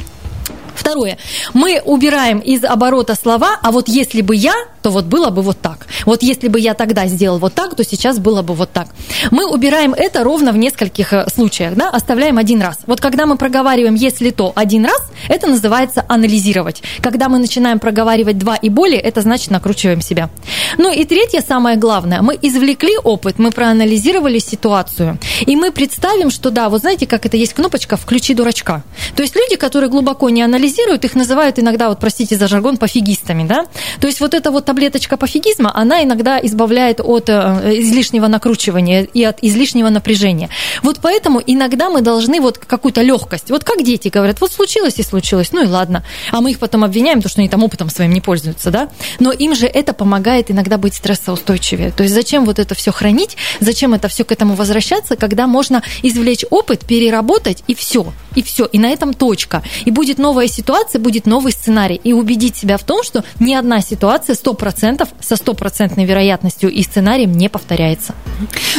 Второе. 0.77 1.17
Мы 1.53 1.81
убираем 1.84 2.38
из 2.38 2.63
оборота 2.63 3.15
слова, 3.15 3.57
а 3.63 3.72
вот 3.72 3.88
если 3.89 4.22
бы 4.22 4.36
я, 4.36 4.53
то 4.84 4.91
вот 4.91 5.05
было 5.05 5.31
бы 5.31 5.41
вот 5.41 5.60
так. 5.60 5.88
Вот 6.05 6.22
если 6.22 6.48
бы 6.48 6.60
я 6.60 6.75
тогда 6.75 7.07
сделал 7.07 7.39
вот 7.39 7.53
так, 7.55 7.75
то 7.75 7.84
сейчас 7.84 8.19
было 8.19 8.43
бы 8.43 8.53
вот 8.53 8.72
так. 8.72 8.88
Мы 9.31 9.46
убираем 9.46 9.93
это 9.93 10.24
ровно 10.24 10.51
в 10.51 10.57
нескольких 10.57 11.13
э, 11.13 11.25
случаях, 11.34 11.74
да, 11.75 11.89
оставляем 11.89 12.38
один 12.38 12.62
раз. 12.62 12.77
Вот 12.86 13.01
когда 13.01 13.25
мы 13.25 13.38
проговариваем 13.38 13.96
«если 13.96 14.29
то» 14.29 14.53
один 14.55 14.86
раз, 14.86 15.01
это 15.27 15.48
называется 15.48 16.05
анализировать. 16.07 16.84
Когда 17.01 17.27
мы 17.27 17.39
начинаем 17.39 17.79
проговаривать 17.79 18.38
два 18.38 18.55
и 18.55 18.69
более, 18.69 19.01
это 19.01 19.22
значит 19.22 19.50
накручиваем 19.50 20.01
себя. 20.01 20.29
Ну 20.77 20.93
и 20.93 21.03
третье, 21.05 21.43
самое 21.46 21.75
главное, 21.75 22.22
мы 22.22 22.38
извлекли 22.39 22.98
опыт, 23.03 23.39
мы 23.39 23.51
проанализировали 23.51 24.38
ситуацию, 24.38 25.17
и 25.46 25.55
мы 25.55 25.72
представим, 25.72 26.29
что 26.29 26.51
да, 26.51 26.69
вот 26.69 26.81
знаете, 26.81 27.07
как 27.07 27.25
это 27.25 27.36
есть 27.36 27.53
кнопочка 27.53 27.98
«включи 27.98 28.36
дурачка». 28.36 28.84
То 29.15 29.24
есть 29.24 29.36
люди, 29.36 29.55
которые 29.55 29.89
глубоко 29.89 30.29
не 30.29 30.43
анализируют, 30.43 30.66
их 31.05 31.15
называют 31.15 31.59
иногда, 31.59 31.89
вот 31.89 32.00
простите 32.00 32.36
за 32.36 32.47
жаргон, 32.47 32.77
пофигистами, 32.77 33.47
да. 33.47 33.65
То 34.00 34.07
есть 34.07 34.19
вот 34.19 34.33
это 34.33 34.51
вот 34.51 34.65
таблеточка 34.65 35.17
пофигизма, 35.17 35.71
она 35.74 36.03
иногда 36.03 36.39
избавляет 36.39 37.00
от 37.01 37.29
э, 37.29 37.79
излишнего 37.79 38.27
накручивания 38.27 39.03
и 39.03 39.24
от 39.24 39.39
излишнего 39.41 39.89
напряжения. 39.89 40.50
Вот 40.83 41.00
поэтому 41.01 41.41
иногда 41.45 41.89
мы 41.89 42.01
должны 42.01 42.41
вот 42.41 42.57
какую-то 42.57 43.01
легкость. 43.01 43.50
Вот 43.50 43.63
как 43.63 43.83
дети 43.83 44.09
говорят, 44.09 44.41
вот 44.41 44.51
случилось 44.51 45.00
и 45.00 45.03
случилось, 45.03 45.51
ну 45.51 45.63
и 45.63 45.67
ладно. 45.67 46.03
А 46.31 46.41
мы 46.41 46.51
их 46.51 46.59
потом 46.59 46.83
обвиняем, 46.83 47.21
то, 47.21 47.29
что 47.29 47.41
они 47.41 47.50
там 47.50 47.63
опытом 47.63 47.89
своим 47.89 48.12
не 48.12 48.21
пользуются, 48.21 48.71
да? 48.71 48.89
Но 49.19 49.31
им 49.31 49.55
же 49.55 49.67
это 49.67 49.93
помогает 49.93 50.51
иногда 50.51 50.77
быть 50.77 50.95
стрессоустойчивее. 50.95 51.91
То 51.91 52.03
есть 52.03 52.15
зачем 52.15 52.45
вот 52.45 52.59
это 52.59 52.75
все 52.75 52.91
хранить, 52.91 53.38
зачем 53.59 53.93
это 53.93 54.07
все 54.07 54.24
к 54.24 54.31
этому 54.31 54.55
возвращаться, 54.55 55.15
когда 55.15 55.47
можно 55.47 55.83
извлечь 56.03 56.45
опыт, 56.50 56.86
переработать 56.86 57.63
и 57.67 57.75
все, 57.75 58.13
и 58.36 58.43
все, 58.43 58.65
и 58.65 58.79
на 58.79 58.89
этом 58.89 59.13
точка. 59.13 59.63
И 59.86 59.91
будет 59.91 60.17
новая 60.17 60.47
ситуация, 60.57 60.99
будет 60.99 61.25
новый 61.25 61.51
сценарий. 61.51 62.01
И 62.03 62.13
убедить 62.13 62.55
себя 62.55 62.77
в 62.77 62.83
том, 62.83 63.03
что 63.03 63.23
ни 63.39 63.53
одна 63.53 63.81
ситуация 63.81 64.35
100% 64.35 65.07
со 65.19 65.35
стопроцентной 65.35 66.05
вероятностью 66.05 66.69
и 66.71 66.81
сценарием 66.83 67.31
не 67.31 67.49
повторяется. 67.49 68.13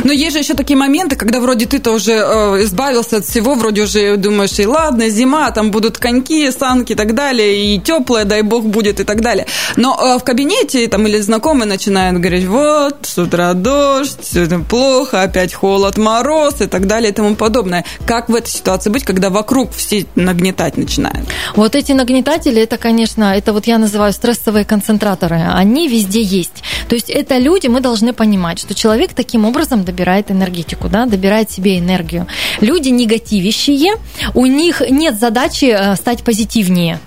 Но 0.05 0.13
есть 0.13 0.33
же 0.33 0.39
еще 0.39 0.55
такие 0.55 0.77
моменты, 0.77 1.17
когда 1.17 1.41
вроде 1.41 1.67
ты-то 1.67 1.93
уже 1.93 2.13
э, 2.13 2.65
избавился 2.65 3.19
от 3.19 3.25
всего, 3.25 3.55
вроде 3.55 3.83
уже 3.83 4.17
думаешь, 4.17 4.59
и 4.59 4.67
ладно, 4.67 5.09
зима, 5.09 5.51
там 5.51 5.71
будут 5.71 5.99
коньки, 5.99 6.51
санки 6.51 6.93
и 6.93 6.95
так 6.95 7.15
далее, 7.15 7.75
и 7.75 7.81
теплое, 7.81 8.25
дай 8.25 8.43
бог, 8.43 8.65
будет 8.65 9.01
и 9.01 9.05
так 9.05 9.21
далее. 9.21 9.47
Но 9.77 9.99
э, 10.01 10.19
в 10.19 10.25
кабинете 10.25 10.87
там 10.89 11.07
или 11.07 11.21
знакомые 11.21 11.69
начинают 11.69 12.19
говорить, 12.19 12.47
вот, 12.47 12.97
с 13.03 13.19
утра 13.19 13.55
дождь, 13.55 14.19
все 14.23 14.47
плохо, 14.69 15.23
опять 15.23 15.55
холод, 15.55 15.97
мороз 15.97 16.61
и 16.61 16.67
так 16.67 16.87
далее 16.87 17.11
и 17.11 17.15
тому 17.15 17.35
подобное. 17.35 17.85
Как 18.07 18.29
в 18.29 18.35
этой 18.35 18.51
ситуации 18.51 18.91
быть, 18.91 19.05
когда 19.05 19.31
вокруг 19.31 19.73
все 19.73 20.07
нагнетать 20.15 20.77
начинают? 20.77 21.29
Вот 21.55 21.68
эти 21.75 21.93
нагнетатели, 21.93 22.63
это, 22.63 22.77
конечно, 22.77 23.37
это 23.37 23.53
вот 23.53 23.67
я 23.67 23.79
называю 23.79 24.13
стрессовые 24.13 24.65
концентраторы, 24.65 25.37
они 25.55 25.89
везде 25.89 26.23
есть. 26.23 26.63
То 26.89 26.95
есть 26.95 27.11
это 27.11 27.39
люди, 27.39 27.67
мы 27.67 27.81
должны 27.81 28.13
понимать, 28.13 28.59
что 28.59 28.75
человек 28.75 29.13
таким 29.15 29.45
образом 29.45 29.85
добирает 29.85 30.31
энергетику, 30.31 30.89
да, 30.89 31.07
добирает 31.07 31.51
себе 31.51 31.79
энергию. 31.79 32.27
Люди 32.61 32.89
негативящие, 32.89 33.95
у 34.35 34.47
них 34.47 34.83
нет 34.91 35.19
задачи 35.19 35.67
э, 35.67 35.97
стать 35.97 36.23
позитивнее 36.23 37.01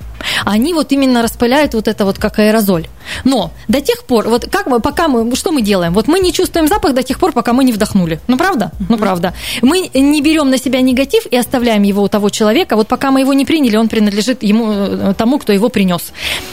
они 0.45 0.73
вот 0.73 0.91
именно 0.91 1.21
распыляют 1.21 1.73
вот 1.73 1.87
это 1.87 2.05
вот 2.05 2.17
как 2.17 2.39
аэрозоль. 2.39 2.87
Но 3.23 3.51
до 3.67 3.81
тех 3.81 4.03
пор, 4.03 4.27
вот 4.27 4.47
как 4.49 4.67
мы, 4.67 4.79
пока 4.79 5.07
мы, 5.07 5.35
что 5.35 5.51
мы 5.51 5.61
делаем? 5.61 5.93
Вот 5.93 6.07
мы 6.07 6.19
не 6.19 6.33
чувствуем 6.33 6.67
запах 6.67 6.93
до 6.93 7.03
тех 7.03 7.19
пор, 7.19 7.31
пока 7.31 7.53
мы 7.53 7.63
не 7.63 7.71
вдохнули. 7.71 8.19
Ну, 8.27 8.37
правда? 8.37 8.71
Ну, 8.89 8.97
правда. 8.97 9.33
Мы 9.61 9.89
не 9.93 10.21
берем 10.21 10.49
на 10.49 10.57
себя 10.57 10.81
негатив 10.81 11.25
и 11.25 11.37
оставляем 11.37 11.83
его 11.83 12.03
у 12.03 12.07
того 12.07 12.29
человека. 12.29 12.75
Вот 12.75 12.87
пока 12.87 13.11
мы 13.11 13.21
его 13.21 13.33
не 13.33 13.45
приняли, 13.45 13.77
он 13.77 13.87
принадлежит 13.87 14.43
ему, 14.43 14.71
э, 14.71 15.13
тому, 15.17 15.39
кто 15.39 15.53
его 15.53 15.69
принес. 15.69 16.11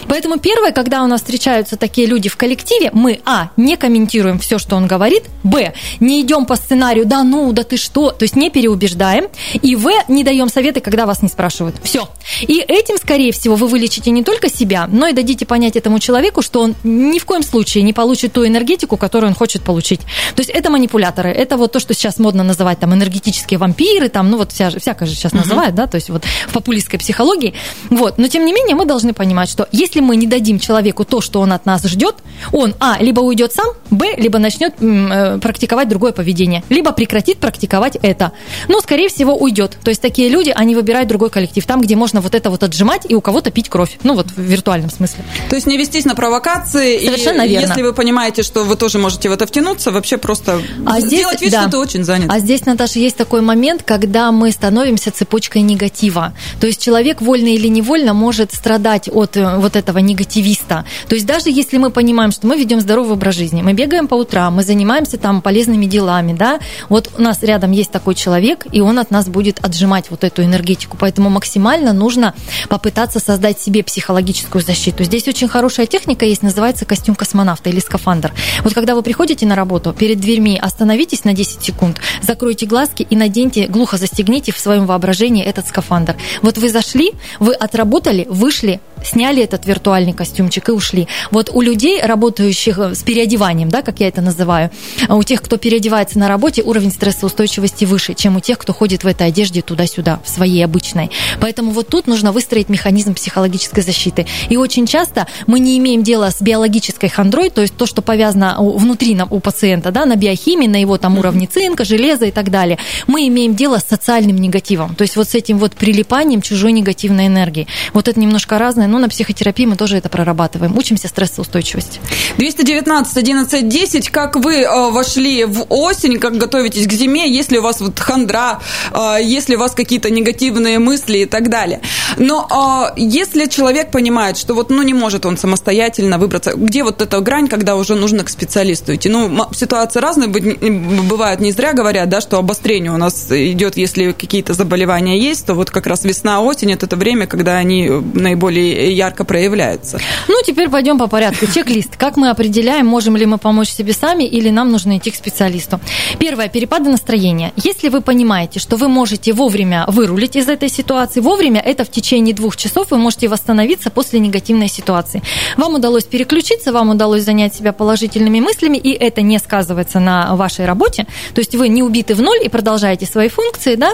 Поэтому 0.09 0.39
первое, 0.39 0.73
когда 0.73 1.03
у 1.03 1.07
нас 1.07 1.21
встречаются 1.21 1.77
такие 1.77 2.07
люди 2.07 2.29
в 2.29 2.37
коллективе, 2.37 2.91
мы, 2.93 3.21
а, 3.25 3.51
не 3.57 3.77
комментируем 3.77 4.39
все, 4.39 4.59
что 4.59 4.77
он 4.77 4.87
говорит, 4.87 5.25
б, 5.43 5.73
не 6.01 6.21
идем 6.23 6.47
по 6.47 6.57
сценарию, 6.57 7.07
да 7.07 7.23
ну, 7.23 7.53
да 7.53 7.63
ты 7.63 7.77
что, 7.77 8.11
то 8.11 8.25
есть 8.25 8.37
не 8.37 8.51
переубеждаем, 8.51 9.29
и 9.63 9.77
в, 9.77 9.91
не 10.09 10.25
даем 10.25 10.49
советы, 10.49 10.81
когда 10.81 11.07
вас 11.07 11.23
не 11.23 11.29
спрашивают. 11.29 11.77
Все. 11.83 12.09
И 12.41 12.59
этим, 12.67 12.97
скорее 12.97 13.33
всего, 13.33 13.55
вы 13.57 13.67
вылечите 13.67 14.11
не 14.11 14.25
только 14.25 14.51
себя, 14.51 14.89
но 14.91 15.09
и 15.09 15.13
дадите 15.13 15.47
понять 15.47 15.77
этому 15.77 15.99
человеку, 15.99 16.43
что 16.49 16.63
он 16.63 16.75
ни 16.83 17.19
в 17.19 17.27
коем 17.27 17.43
случае 17.43 17.85
не 17.85 17.93
получит 17.93 18.33
ту 18.33 18.47
энергетику, 18.47 18.97
которую 18.97 19.29
он 19.29 19.37
хочет 19.37 19.63
получить. 19.63 20.01
То 20.35 20.41
есть 20.41 20.49
это 20.49 20.71
манипуляторы, 20.71 21.31
это 21.31 21.59
вот 21.59 21.73
то, 21.73 21.79
что 21.79 21.93
сейчас 21.93 22.19
модно 22.19 22.43
называть 22.43 22.79
там 22.79 22.95
энергетические 22.95 23.59
вампиры, 23.59 24.09
там, 24.09 24.31
ну 24.31 24.39
вот 24.39 24.53
вся, 24.53 24.71
всякое 24.71 25.05
же 25.05 25.15
сейчас 25.15 25.33
uh-huh. 25.33 25.39
называют, 25.39 25.75
да, 25.75 25.87
то 25.87 25.97
есть 25.97 26.09
вот 26.09 26.25
в 26.25 26.53
популистской 26.55 26.99
психологии. 26.99 27.53
Вот. 27.91 28.17
Но 28.17 28.29
тем 28.29 28.47
не 28.47 28.55
менее 28.55 28.77
мы 28.77 28.87
должны 28.87 29.13
понимать, 29.13 29.51
что 29.51 29.69
если 29.73 30.01
мы 30.01 30.17
не 30.17 30.27
дадим 30.27 30.59
человеку 30.59 31.05
то, 31.05 31.21
что 31.21 31.41
он 31.41 31.53
от 31.53 31.67
нас 31.67 31.83
ждет, 31.85 32.17
он, 32.51 32.75
а, 32.81 32.97
либо 32.99 33.21
уйдет 33.21 33.53
сам, 33.53 33.75
б, 33.91 34.15
либо 34.17 34.39
начнет 34.39 34.75
э, 34.81 35.39
практиковать 35.43 35.89
другое 35.89 36.13
поведение, 36.13 36.65
либо 36.71 36.93
прекратит 36.93 37.39
практиковать 37.39 37.99
это. 38.01 38.33
Но, 38.69 38.81
скорее 38.81 39.11
всего, 39.11 39.37
уйдет. 39.37 39.77
То 39.85 39.91
есть 39.91 40.01
такие 40.01 40.31
люди, 40.31 40.51
они 40.57 40.75
выбирают 40.75 41.11
другой 41.11 41.29
коллектив, 41.29 41.67
там, 41.67 41.83
где 41.83 41.95
можно 41.95 42.23
вот 42.23 42.35
это 42.35 42.49
вот 42.49 42.63
отжимать 42.63 43.03
и 43.07 43.15
у 43.15 43.21
кого-то 43.21 43.51
пить 43.51 43.69
кровь. 43.69 43.99
Ну, 44.03 44.15
вот 44.15 44.31
в 44.31 44.41
виртуальном 44.41 44.91
смысле. 44.91 45.25
То 45.51 45.57
есть 45.57 45.67
не 45.67 45.77
вестись 45.77 46.07
на 46.07 46.15
провокации. 46.39 47.05
Совершенно 47.05 47.43
и 47.43 47.49
верно. 47.49 47.67
если 47.67 47.83
вы 47.83 47.93
понимаете, 47.93 48.43
что 48.43 48.65
вы 48.65 48.77
тоже 48.77 48.99
можете 48.99 49.29
в 49.29 49.33
это 49.33 49.47
втянуться, 49.47 49.91
вообще 49.91 50.17
просто 50.17 50.61
а 50.87 51.01
здесь, 51.01 51.27
вид, 51.41 51.53
да. 51.53 51.63
что 51.63 51.71
ты 51.71 51.79
очень 51.79 52.05
занят. 52.05 52.31
А 52.31 52.39
здесь, 52.39 52.65
Наташа, 52.67 52.99
есть 52.99 53.17
такой 53.17 53.41
момент, 53.41 53.83
когда 53.83 54.33
мы 54.33 54.51
становимся 54.53 55.11
цепочкой 55.11 55.63
негатива. 55.63 56.33
То 56.61 56.67
есть 56.67 56.83
человек 56.83 57.21
вольно 57.21 57.49
или 57.49 57.69
невольно 57.69 58.15
может 58.15 58.53
страдать 58.53 59.09
от 59.09 59.37
э, 59.37 59.57
вот 59.59 59.77
этого 59.77 59.99
негативиста. 59.99 60.85
То 61.09 61.15
есть 61.15 61.27
даже 61.27 61.51
если 61.51 61.79
мы 61.79 61.91
понимаем, 61.91 62.33
что 62.33 62.47
мы 62.47 62.57
ведем 62.57 62.81
здоровый 62.81 63.13
образ 63.13 63.35
жизни, 63.35 63.63
мы 63.63 63.73
бегаем 63.73 64.09
по 64.09 64.15
утрам, 64.15 64.55
мы 64.55 64.63
занимаемся 64.63 65.19
там 65.19 65.43
полезными 65.43 65.87
делами, 65.87 66.33
да, 66.33 66.61
вот 66.89 67.11
у 67.19 67.23
нас 67.23 67.43
рядом 67.43 67.73
есть 67.73 67.91
такой 67.91 68.15
человек, 68.15 68.67
и 68.73 68.81
он 68.81 68.99
от 68.99 69.11
нас 69.11 69.29
будет 69.29 69.65
отжимать 69.65 70.11
вот 70.11 70.25
эту 70.25 70.43
энергетику. 70.43 70.97
Поэтому 70.99 71.31
максимально 71.31 71.93
нужно 71.93 72.35
попытаться 72.69 73.21
создать 73.21 73.61
себе 73.61 73.83
психологическую 73.83 74.63
защиту. 74.63 75.05
Здесь 75.05 75.27
очень 75.29 75.49
хорошая 75.49 75.87
техника 75.87 76.18
есть, 76.27 76.43
называется 76.43 76.85
костюм 76.85 77.15
космонавта 77.15 77.71
или 77.71 77.81
скафандр. 77.81 78.33
Вот 78.65 78.75
когда 78.75 78.95
вы 78.95 79.03
приходите 79.03 79.47
на 79.47 79.57
работу, 79.57 79.93
перед 79.93 80.21
дверьми 80.21 80.59
остановитесь 80.61 81.25
на 81.25 81.33
10 81.33 81.63
секунд, 81.63 81.99
закройте 82.23 82.67
глазки 82.67 83.07
и 83.09 83.17
наденьте, 83.17 83.67
глухо 83.67 83.97
застегните 83.97 84.53
в 84.53 84.59
своем 84.59 84.87
воображении 84.87 85.45
этот 85.45 85.67
скафандр. 85.67 86.17
Вот 86.43 86.59
вы 86.59 86.71
зашли, 86.71 87.13
вы 87.39 87.55
отработали, 87.55 88.27
вышли, 88.29 88.81
сняли 89.05 89.43
этот 89.43 89.67
виртуальный 89.67 90.13
костюмчик 90.13 90.69
и 90.69 90.73
ушли. 90.73 91.09
Вот 91.31 91.51
у 91.53 91.61
людей, 91.61 92.01
работающих 92.03 92.79
с 92.79 93.03
переодеванием, 93.03 93.69
да, 93.69 93.83
как 93.83 94.01
я 94.01 94.09
это 94.09 94.21
называю, 94.21 94.71
у 95.09 95.23
тех, 95.23 95.43
кто 95.43 95.57
переодевается 95.57 96.19
на 96.19 96.29
работе, 96.29 96.63
уровень 96.63 96.91
стрессоустойчивости 96.91 97.85
выше, 97.85 98.15
чем 98.15 98.37
у 98.37 98.41
тех, 98.41 98.59
кто 98.59 98.73
ходит 98.73 99.05
в 99.05 99.07
этой 99.07 99.29
одежде 99.29 99.63
туда-сюда, 99.63 100.21
в 100.25 100.29
своей 100.29 100.65
обычной. 100.65 101.11
Поэтому 101.41 101.73
вот 101.73 101.89
тут 101.89 102.07
нужно 102.07 102.33
выстроить 102.33 102.69
механизм 102.69 103.15
психологической 103.15 103.83
защиты. 103.83 104.27
И 104.49 104.57
очень 104.57 104.87
часто 104.87 105.27
мы 105.47 105.61
не 105.61 105.79
имеем 105.79 106.03
дела 106.09 106.31
с 106.31 106.41
биологической 106.41 107.11
хандрой, 107.11 107.51
то 107.51 107.61
есть 107.61 107.77
то, 107.77 107.85
что 107.85 108.01
повязано 108.01 108.57
внутри 108.59 109.19
у 109.31 109.41
пациента, 109.41 109.91
да, 109.91 110.07
на 110.07 110.17
биохимии, 110.17 110.67
на 110.67 110.81
его 110.81 110.97
там 110.97 111.19
уровне 111.19 111.47
цинка, 111.47 111.85
железа 111.85 112.25
и 112.25 112.31
так 112.31 112.51
далее. 112.51 112.79
Мы 113.07 113.29
имеем 113.29 113.55
дело 113.55 113.79
с 113.79 113.85
социальным 113.85 114.37
негативом, 114.37 114.95
то 114.95 115.03
есть 115.03 115.17
вот 115.17 115.29
с 115.29 115.35
этим 115.35 115.59
вот 115.59 115.73
прилипанием 115.75 116.41
чужой 116.41 116.73
негативной 116.73 117.27
энергии. 117.27 117.67
Вот 117.93 118.09
это 118.09 118.19
немножко 118.19 118.59
разное, 118.59 118.87
но 118.87 118.99
на 118.99 119.09
психотерапии 119.09 119.67
мы 119.67 119.77
тоже 119.77 119.99
это 119.99 120.09
прорабатываем. 120.09 120.77
Учимся 120.79 121.09
стрессоустойчивости. 121.09 122.01
219 122.39 123.17
11 123.17 123.69
10. 123.69 124.09
Как 124.09 124.37
вы 124.37 124.55
э, 124.63 124.91
вошли 124.91 125.45
в 125.45 125.67
осень, 125.69 126.19
как 126.19 126.39
готовитесь 126.39 126.87
к 126.87 126.93
зиме, 126.93 127.31
если 127.31 127.59
у 127.59 127.63
вас 127.63 127.81
вот 127.81 127.99
хандра, 127.99 128.61
э, 128.93 129.19
если 129.23 129.57
у 129.57 129.59
вас 129.59 129.73
какие-то 129.73 130.09
негативные 130.11 130.79
мысли 130.79 131.19
и 131.19 131.27
так 131.27 131.51
далее. 131.51 131.81
Но 132.17 132.93
э, 132.97 133.01
если 133.01 133.47
человек 133.47 133.91
понимает, 133.91 134.39
что 134.39 134.55
вот 134.55 134.71
ну 134.71 134.83
не 134.83 134.95
может 134.95 135.27
он 135.27 135.37
самостоятельно 135.37 135.98
выбраться, 135.99 136.53
где 136.55 136.83
вот 136.83 137.03
эта 137.03 137.21
грань, 137.21 137.49
когда 137.49 137.77
уже 137.77 137.95
нужно 137.95 138.25
к 138.25 138.29
специалисту 138.29 138.95
идти? 138.95 139.09
Ну, 139.09 139.47
ситуации 139.53 140.01
разные 140.01 140.29
бывают, 140.29 141.41
не 141.41 141.53
зря 141.53 141.73
говорят, 141.73 142.09
да, 142.09 142.21
что 142.21 142.39
обострение 142.39 142.93
у 142.93 142.97
нас 142.97 143.31
идет, 143.31 143.77
если 143.77 144.13
какие-то 144.13 144.55
заболевания 144.55 145.19
есть, 145.19 145.47
то 145.47 145.55
вот 145.55 145.71
как 145.71 145.87
раз 145.87 146.05
весна-осень– 146.05 146.73
это 146.75 146.87
то 146.87 146.97
время, 146.97 147.27
когда 147.27 147.57
они 147.57 147.89
наиболее 148.15 148.93
ярко 148.93 149.25
проявляются. 149.25 150.01
Ну, 150.29 150.35
теперь 150.45 150.69
пойдем 150.69 150.99
по 150.99 151.07
порядку. 151.07 151.47
Чек-лист. 151.47 151.97
Как 151.97 152.17
мы 152.17 152.31
определяем, 152.31 152.87
можем 152.87 153.17
ли 153.17 153.27
мы 153.27 153.39
помочь 153.39 153.71
себе 153.71 153.93
сами 153.93 154.25
или 154.25 154.51
нам 154.51 154.71
нужно 154.71 154.99
идти 154.99 155.11
к 155.11 155.17
специалисту? 155.17 155.81
Первое. 156.19 156.49
Перепады 156.49 156.91
настроения. 156.91 157.53
Если 157.57 157.89
вы 157.89 158.01
понимаете, 158.01 158.61
что 158.61 158.77
вы 158.77 158.89
можете 158.89 159.33
вовремя 159.33 159.85
вырулить 159.89 160.37
из 160.37 160.49
этой 160.49 160.69
ситуации, 160.69 161.21
вовремя 161.21 161.61
это 161.61 161.85
в 161.85 161.91
течение 161.91 162.35
двух 162.35 162.57
часов 162.57 162.91
вы 162.91 162.99
можете 162.99 163.29
восстановиться 163.29 163.91
после 163.91 164.21
негативной 164.21 164.69
ситуации. 164.69 165.23
Вам 165.57 165.75
удалось 165.75 165.88
переключиться, 165.97 166.73
вам 166.73 166.91
удалось 166.91 167.23
занять 167.23 167.55
себя 167.55 167.73
положительными 167.73 168.41
мыслями, 168.41 168.77
и 168.77 168.93
это 168.93 169.23
не 169.23 169.39
сказывается 169.39 170.01
на 170.01 170.37
вашей 170.37 170.67
работе. 170.67 171.07
То 171.35 171.41
есть 171.41 171.55
вы 171.55 171.69
не 171.69 171.83
убиты 171.83 172.15
в 172.15 172.23
ноль 172.23 172.39
и 172.45 172.49
продолжаете 172.49 173.07
свои 173.07 173.29
функции, 173.29 173.75
да? 173.75 173.93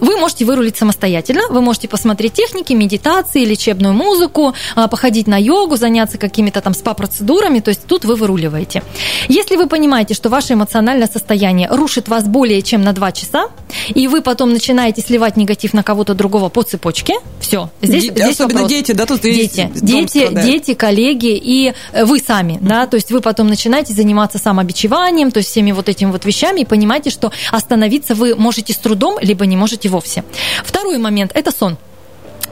Вы 0.00 0.16
можете 0.16 0.44
вырулить 0.44 0.76
самостоятельно, 0.76 1.42
вы 1.50 1.60
можете 1.60 1.88
посмотреть 1.88 2.34
техники, 2.34 2.72
медитации, 2.72 3.44
лечебную 3.44 3.94
музыку, 3.94 4.54
а, 4.76 4.88
походить 4.88 5.26
на 5.26 5.38
йогу, 5.38 5.76
заняться 5.76 6.18
какими-то 6.18 6.60
там 6.60 6.74
спа-процедурами, 6.74 7.60
то 7.60 7.70
есть 7.70 7.86
тут 7.86 8.04
вы 8.04 8.16
выруливаете. 8.16 8.82
Если 9.28 9.56
вы 9.56 9.66
понимаете, 9.66 10.14
что 10.14 10.28
ваше 10.28 10.54
эмоциональное 10.54 11.08
состояние 11.08 11.68
рушит 11.70 12.08
вас 12.08 12.24
более 12.24 12.62
чем 12.62 12.82
на 12.82 12.92
2 12.92 13.12
часа, 13.12 13.48
и 13.94 14.08
вы 14.08 14.22
потом 14.22 14.52
начинаете 14.52 15.02
сливать 15.02 15.36
негатив 15.36 15.74
на 15.74 15.82
кого-то 15.82 16.14
другого 16.14 16.48
по 16.48 16.62
цепочке, 16.62 17.14
все. 17.40 17.70
Здесь, 17.82 18.06
Д- 18.08 18.12
здесь 18.12 18.34
особенно 18.34 18.62
вопрос. 18.62 18.70
дети, 18.70 18.92
да, 18.92 19.06
тут 19.06 19.20
дети, 19.20 19.70
дети, 19.74 20.28
дети, 20.32 20.74
коллеги 20.74 21.23
и 21.28 21.72
э, 21.92 22.04
вы 22.04 22.18
сами, 22.18 22.58
да, 22.60 22.86
то 22.86 22.96
есть 22.96 23.10
вы 23.10 23.20
потом 23.20 23.48
начинаете 23.48 23.92
заниматься 23.92 24.38
самобичеванием, 24.38 25.30
то 25.30 25.38
есть 25.38 25.50
всеми 25.50 25.72
вот 25.72 25.88
этими 25.88 26.10
вот 26.10 26.24
вещами 26.24 26.60
и 26.60 26.64
понимаете, 26.64 27.10
что 27.10 27.32
остановиться 27.50 28.14
вы 28.14 28.34
можете 28.34 28.72
с 28.72 28.76
трудом, 28.76 29.18
либо 29.20 29.46
не 29.46 29.56
можете 29.56 29.88
вовсе. 29.88 30.24
Второй 30.64 30.98
момент– 30.98 31.32
это 31.34 31.50
сон. 31.50 31.76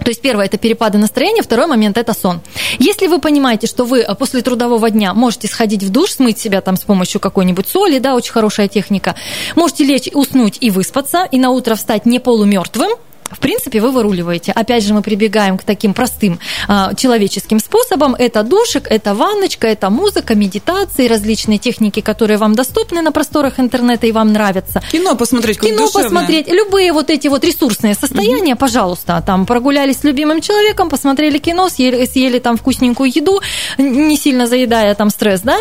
То 0.05 0.09
есть 0.09 0.21
первое– 0.21 0.45
это 0.47 0.59
перепады 0.59 0.99
настроения, 0.99 1.43
второй 1.43 1.67
момент– 1.67 1.97
это 1.99 2.13
сон. 2.13 2.41
Если 2.79 3.07
вы 3.07 3.21
понимаете, 3.21 3.67
что 3.67 3.85
вы 3.85 4.01
э, 4.01 4.15
после 4.15 4.43
трудового 4.43 4.91
дня 4.91 5.15
можете 5.15 5.49
сходить 5.49 5.83
в 5.83 5.91
душ, 5.91 6.13
смыть 6.13 6.39
себя 6.39 6.61
там 6.61 6.77
с 6.77 6.81
помощью 6.81 7.21
какой-нибудь 7.21 7.69
соли, 7.69 7.99
да, 7.99 8.15
очень 8.15 8.33
хорошая 8.33 8.69
техника, 8.69 9.15
можете 9.55 9.85
лечь, 9.85 10.09
уснуть 10.13 10.59
и 10.61 10.71
выспаться, 10.71 11.25
и 11.31 11.39
на 11.39 11.51
утро 11.51 11.75
встать 11.75 12.07
не 12.07 12.19
полумертвым, 12.19 12.93
в 13.33 13.39
принципе, 13.39 13.81
вы 13.81 13.91
выруливаете. 13.91 14.53
Опять 14.53 14.85
же, 14.85 14.95
мы 14.95 15.03
прибегаем 15.03 15.59
к 15.59 15.65
таким 15.65 15.95
простым 15.95 16.39
а, 16.69 16.95
человеческим 16.95 17.59
способам. 17.59 18.15
Это 18.15 18.43
душик, 18.43 18.87
это 18.91 19.15
ванночка, 19.15 19.67
это 19.67 19.91
музыка, 19.91 20.35
медитации, 20.35 21.09
различные 21.09 21.59
техники, 21.59 22.01
которые 22.01 22.39
вам 22.39 22.55
доступны 22.55 23.03
на 23.03 23.13
просторах 23.13 23.59
интернета 23.59 24.07
и 24.07 24.13
вам 24.13 24.33
нравятся. 24.33 24.83
Кино 24.91 25.15
посмотреть, 25.17 25.61
Кино 25.61 25.87
душевное. 25.87 26.05
посмотреть, 26.05 26.49
любые 26.49 26.93
вот 26.93 27.11
эти 27.11 27.29
вот 27.29 27.45
ресурсные 27.45 27.95
состояния, 27.95 28.53
угу. 28.53 28.61
пожалуйста, 28.61 29.23
там 29.27 29.47
прогулялись 29.47 29.99
с 29.99 30.05
любимым 30.05 30.41
человеком, 30.41 30.89
посмотрели 30.89 31.39
кино, 31.39 31.69
съели, 31.69 32.05
съели 32.07 32.39
там 32.39 32.57
вкусненькую 32.57 33.11
еду, 33.15 33.41
не 33.79 34.17
сильно 34.17 34.47
заедая 34.47 34.95
там 34.95 35.11
стресс, 35.11 35.41
да? 35.41 35.59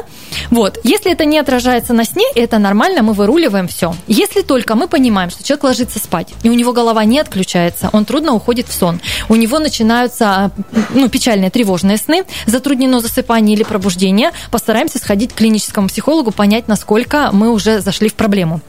Вот. 0.49 0.79
Если 0.83 1.11
это 1.11 1.25
не 1.25 1.39
отражается 1.39 1.93
на 1.93 2.03
сне, 2.03 2.25
это 2.35 2.57
нормально, 2.57 3.03
мы 3.03 3.13
выруливаем 3.13 3.67
все. 3.67 3.93
Если 4.07 4.41
только 4.41 4.75
мы 4.75 4.87
понимаем, 4.87 5.29
что 5.29 5.43
человек 5.43 5.63
ложится 5.63 5.99
спать, 5.99 6.29
и 6.43 6.49
у 6.49 6.53
него 6.53 6.73
голова 6.73 7.03
не 7.05 7.19
отключается, 7.19 7.60
получается, 7.61 7.89
он 7.93 8.05
трудно 8.05 8.33
уходит 8.33 8.67
в 8.67 8.73
сон. 8.73 8.99
У 9.29 9.35
него 9.35 9.59
начинаются 9.59 10.51
ну, 10.93 11.09
печальные, 11.09 11.51
тревожные 11.51 11.97
сны, 11.97 12.23
затруднено 12.45 12.99
засыпание 12.99 13.55
или 13.55 13.63
пробуждение. 13.63 14.31
Постараемся 14.49 14.97
сходить 14.97 15.33
к 15.33 15.35
клиническому 15.35 15.87
психологу, 15.87 16.31
понять, 16.31 16.67
насколько 16.67 17.29
мы 17.31 17.51
уже 17.51 17.81
зашли 17.81 18.09
в 18.09 18.15
проблему. 18.15 18.61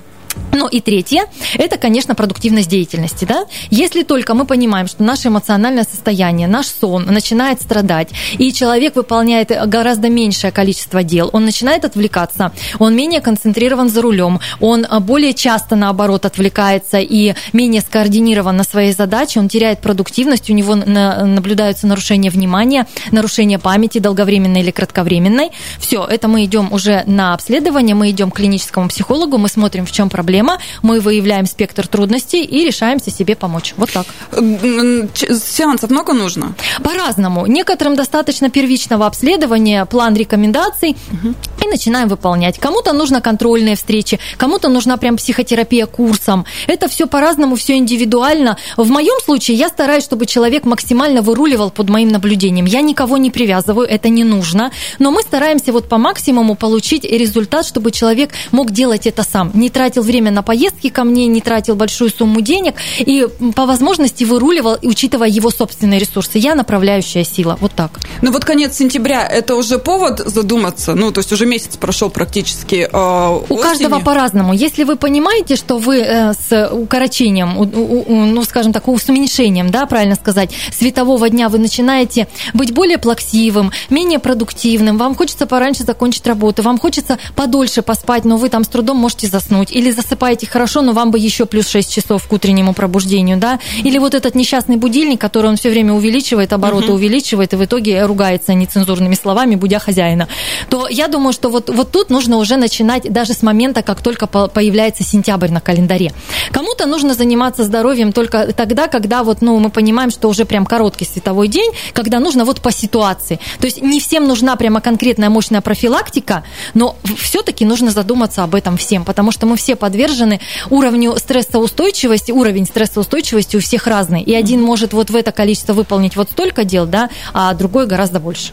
Ну 0.53 0.69
и 0.69 0.81
третье, 0.81 1.25
это, 1.55 1.77
конечно, 1.77 2.15
продуктивность 2.15 2.69
деятельности. 2.69 3.25
Да? 3.25 3.47
Если 3.71 4.03
только 4.03 4.35
мы 4.35 4.45
понимаем, 4.45 4.87
что 4.87 5.03
наше 5.03 5.29
эмоциональное 5.29 5.85
состояние, 5.85 6.49
наш 6.49 6.67
сон 6.67 7.05
начинает 7.05 7.61
страдать, 7.61 8.09
и 8.39 8.53
человек 8.53 8.97
выполняет 8.97 9.51
гораздо 9.67 10.09
меньшее 10.09 10.53
количество 10.53 11.03
дел, 11.03 11.31
он 11.33 11.45
начинает 11.45 11.85
отвлекаться, 11.85 12.53
он 12.79 12.95
менее 12.95 13.21
концентрирован 13.21 13.89
за 13.89 14.03
рулем, 14.03 14.41
он 14.61 14.87
более 15.01 15.35
часто, 15.35 15.77
наоборот, 15.77 16.27
отвлекается 16.27 16.99
и 16.99 17.35
менее 17.53 17.81
скоординирован 17.83 18.57
на 18.57 18.65
своей 18.65 18.93
задаче, 18.93 19.41
он 19.41 19.49
теряет 19.49 19.81
продуктивность, 19.81 20.51
у 20.51 20.55
него 20.55 20.75
наблюдаются 20.75 21.87
нарушения 21.87 22.31
внимания, 22.31 22.87
нарушения 23.11 23.59
памяти 23.59 23.99
долговременной 23.99 24.61
или 24.61 24.71
кратковременной. 24.71 25.51
Все, 25.79 26.05
это 26.05 26.29
мы 26.29 26.45
идем 26.45 26.73
уже 26.73 27.05
на 27.07 27.35
обследование, 27.35 27.95
мы 27.95 28.11
идем 28.11 28.31
к 28.31 28.37
клиническому 28.37 28.89
психологу, 28.89 29.39
мы 29.39 29.49
смотрим, 29.49 29.85
в 29.87 29.93
чем 29.93 30.09
проблема 30.09 30.22
проблема, 30.23 30.59
мы 30.83 31.01
выявляем 31.01 31.47
спектр 31.47 31.89
трудностей 31.89 32.45
и 32.45 32.65
решаемся 32.65 33.11
себе 33.11 33.35
помочь. 33.35 33.75
Вот 33.77 33.91
так. 33.91 34.07
Сеансов 34.33 35.91
много 35.91 36.13
нужно? 36.13 36.55
По-разному. 36.85 37.47
Некоторым 37.47 37.97
достаточно 37.97 38.49
первичного 38.49 39.07
обследования, 39.07 39.85
план 39.85 40.15
рекомендаций, 40.15 40.97
угу. 41.13 41.35
И 41.63 41.69
начинаем 41.69 42.09
выполнять. 42.09 42.59
Кому-то 42.59 42.93
нужно 42.93 43.21
контрольные 43.21 43.77
встречи, 43.77 44.19
кому-то 44.37 44.69
нужна 44.69 44.97
прям 44.97 45.17
психотерапия 45.17 45.87
курсом. 45.87 46.45
Это 46.67 46.89
все 46.89 47.07
по-разному, 47.07 47.57
все 47.57 47.77
индивидуально. 47.77 48.57
В 48.77 48.89
моем 48.91 49.21
случае 49.25 49.57
я 49.57 49.69
стараюсь, 49.69 50.05
чтобы 50.05 50.27
человек 50.27 50.65
максимально 50.65 51.23
выруливал 51.23 51.71
под 51.71 51.89
моим 51.89 52.09
наблюдением. 52.09 52.67
Я 52.67 52.81
никого 52.81 53.17
не 53.17 53.31
привязываю, 53.31 53.87
это 53.87 54.09
не 54.09 54.25
нужно. 54.25 54.73
Но 54.99 55.11
мы 55.11 55.23
стараемся 55.23 55.73
вот 55.73 55.89
по 55.89 55.99
максимуму 55.99 56.55
получить 56.55 57.05
результат, 57.05 57.67
чтобы 57.67 57.91
человек 57.91 58.31
мог 58.51 58.71
делать 58.71 59.07
это 59.07 59.23
сам, 59.23 59.51
не 59.55 59.71
тратил 59.71 60.03
время 60.03 60.31
на 60.31 60.43
поездки 60.43 60.89
ко 60.89 61.05
мне, 61.05 61.27
не 61.27 61.41
тратил 61.41 61.75
большую 61.75 62.11
сумму 62.11 62.41
денег 62.41 62.75
и 62.99 63.27
по 63.55 63.67
возможности 63.67 64.25
выруливал, 64.25 64.79
учитывая 64.83 65.29
его 65.29 65.51
собственные 65.51 66.01
ресурсы. 66.01 66.39
Я 66.39 66.55
направляющая 66.55 67.25
сила. 67.25 67.57
Вот 67.61 67.73
так. 67.73 68.01
Ну 68.23 68.33
вот 68.33 68.45
конец 68.45 68.77
сентября– 68.77 69.27
это 69.31 69.55
уже 69.55 69.79
повод 69.79 70.19
задуматься? 70.19 70.95
Ну, 70.95 71.13
то 71.13 71.21
есть 71.21 71.33
уже 71.33 71.47
месяц 71.53 71.77
прошел 71.77 72.09
практически 72.11 72.89
э, 72.91 73.41
У 73.49 73.57
каждого 73.57 74.01
по-разному. 74.01 74.55
Если 74.55 74.85
вы 74.85 74.97
понимаете, 74.97 75.57
что 75.57 75.77
вы 75.77 75.99
э, 75.99 76.33
с 76.33 76.69
укорочением, 76.73 77.59
у, 77.59 77.63
у, 77.63 78.25
ну, 78.27 78.45
скажем 78.45 78.73
так, 78.73 78.85
с 78.89 79.09
уменьшением, 79.09 79.71
да, 79.71 79.87
правильно 79.87 80.15
сказать, 80.15 80.51
светового 80.73 81.29
дня 81.29 81.49
вы 81.49 81.59
начинаете 81.59 82.27
быть 82.55 82.73
более 82.73 82.99
плаксивым, 82.99 83.71
менее 83.91 84.19
продуктивным, 84.19 84.97
вам 84.97 85.15
хочется 85.15 85.47
пораньше 85.47 85.85
закончить 85.85 86.27
работу, 86.27 86.63
вам 86.63 86.79
хочется 86.79 87.19
подольше 87.37 87.83
поспать, 87.83 88.25
но 88.25 88.37
вы 88.37 88.49
там 88.49 88.65
с 88.65 88.69
трудом 88.69 88.97
можете 88.97 89.27
заснуть, 89.27 89.71
или 89.71 89.91
засыпаете 89.91 90.47
хорошо, 90.47 90.81
но 90.81 90.93
вам 90.93 91.11
бы 91.11 91.19
еще 91.19 91.45
плюс 91.45 91.69
6 91.69 91.93
часов 91.93 92.27
к 92.27 92.33
утреннему 92.33 92.73
пробуждению, 92.73 93.37
да? 93.37 93.59
Или 93.85 93.99
вот 93.99 94.15
этот 94.15 94.35
несчастный 94.35 94.77
будильник, 94.77 95.21
который 95.21 95.49
он 95.49 95.57
все 95.57 95.71
время 95.71 95.93
увеличивает, 95.93 96.53
обороты 96.53 96.87
угу. 96.87 96.95
увеличивает, 96.95 97.53
и 97.53 97.57
в 97.57 97.65
итоге 97.65 98.07
ругается 98.07 98.55
нецензурными 98.55 99.15
словами, 99.15 99.57
будя 99.57 99.79
хозяина. 99.79 100.29
То 100.71 100.89
я 100.89 101.09
думаю, 101.09 101.33
что 101.33 101.42
вот, 101.49 101.69
вот 101.69 101.91
тут 101.91 102.11
нужно 102.11 102.39
уже 102.39 102.57
начинать 102.57 103.13
даже 103.13 103.33
с 103.33 103.43
момента, 103.43 103.83
как 103.83 104.01
только 104.03 104.27
появляется 104.27 105.05
сентябрь 105.05 105.51
на 105.51 105.61
календаре. 105.61 106.13
Кому-то 106.51 106.87
нужно 106.87 107.15
заниматься 107.15 107.65
здоровьем 107.65 108.13
только 108.13 108.53
тогда, 108.53 108.89
когда 108.89 109.23
вот, 109.23 109.43
ну, 109.43 109.59
мы 109.59 109.71
понимаем, 109.71 110.11
что 110.11 110.29
уже 110.29 110.45
прям 110.45 110.67
короткий 110.67 111.05
световой 111.05 111.49
день, 111.49 111.73
когда 111.93 112.21
нужно 112.21 112.45
вот 112.45 112.61
по 112.61 112.73
ситуации. 112.73 113.39
То 113.59 113.67
есть 113.67 113.83
не 113.83 114.01
всем 114.01 114.27
нужна 114.27 114.57
прямо 114.57 114.81
конкретная 114.81 115.31
мощная 115.31 115.61
профилактика, 115.61 116.45
но 116.75 116.97
все-таки 117.19 117.65
нужно 117.65 117.91
задуматься 117.91 118.43
об 118.45 118.55
этом 118.55 118.77
всем, 118.77 119.05
потому 119.05 119.33
что 119.33 119.47
мы 119.47 119.57
все 119.57 119.77
подвержены 119.77 120.41
уровню 120.71 121.17
стрессоустойчивости, 121.17 122.33
уровень 122.33 122.67
стрессоустойчивости 122.67 123.57
у 123.57 123.61
всех 123.61 123.87
разный. 123.87 124.23
И 124.23 124.35
один 124.35 124.63
может 124.63 124.93
вот 124.93 125.11
в 125.11 125.17
это 125.17 125.33
количество 125.33 125.73
выполнить 125.73 126.17
вот 126.17 126.31
столько 126.31 126.65
дел, 126.65 126.87
да, 126.87 127.11
а 127.33 127.53
другой 127.55 127.87
гораздо 127.87 128.21
больше. 128.21 128.53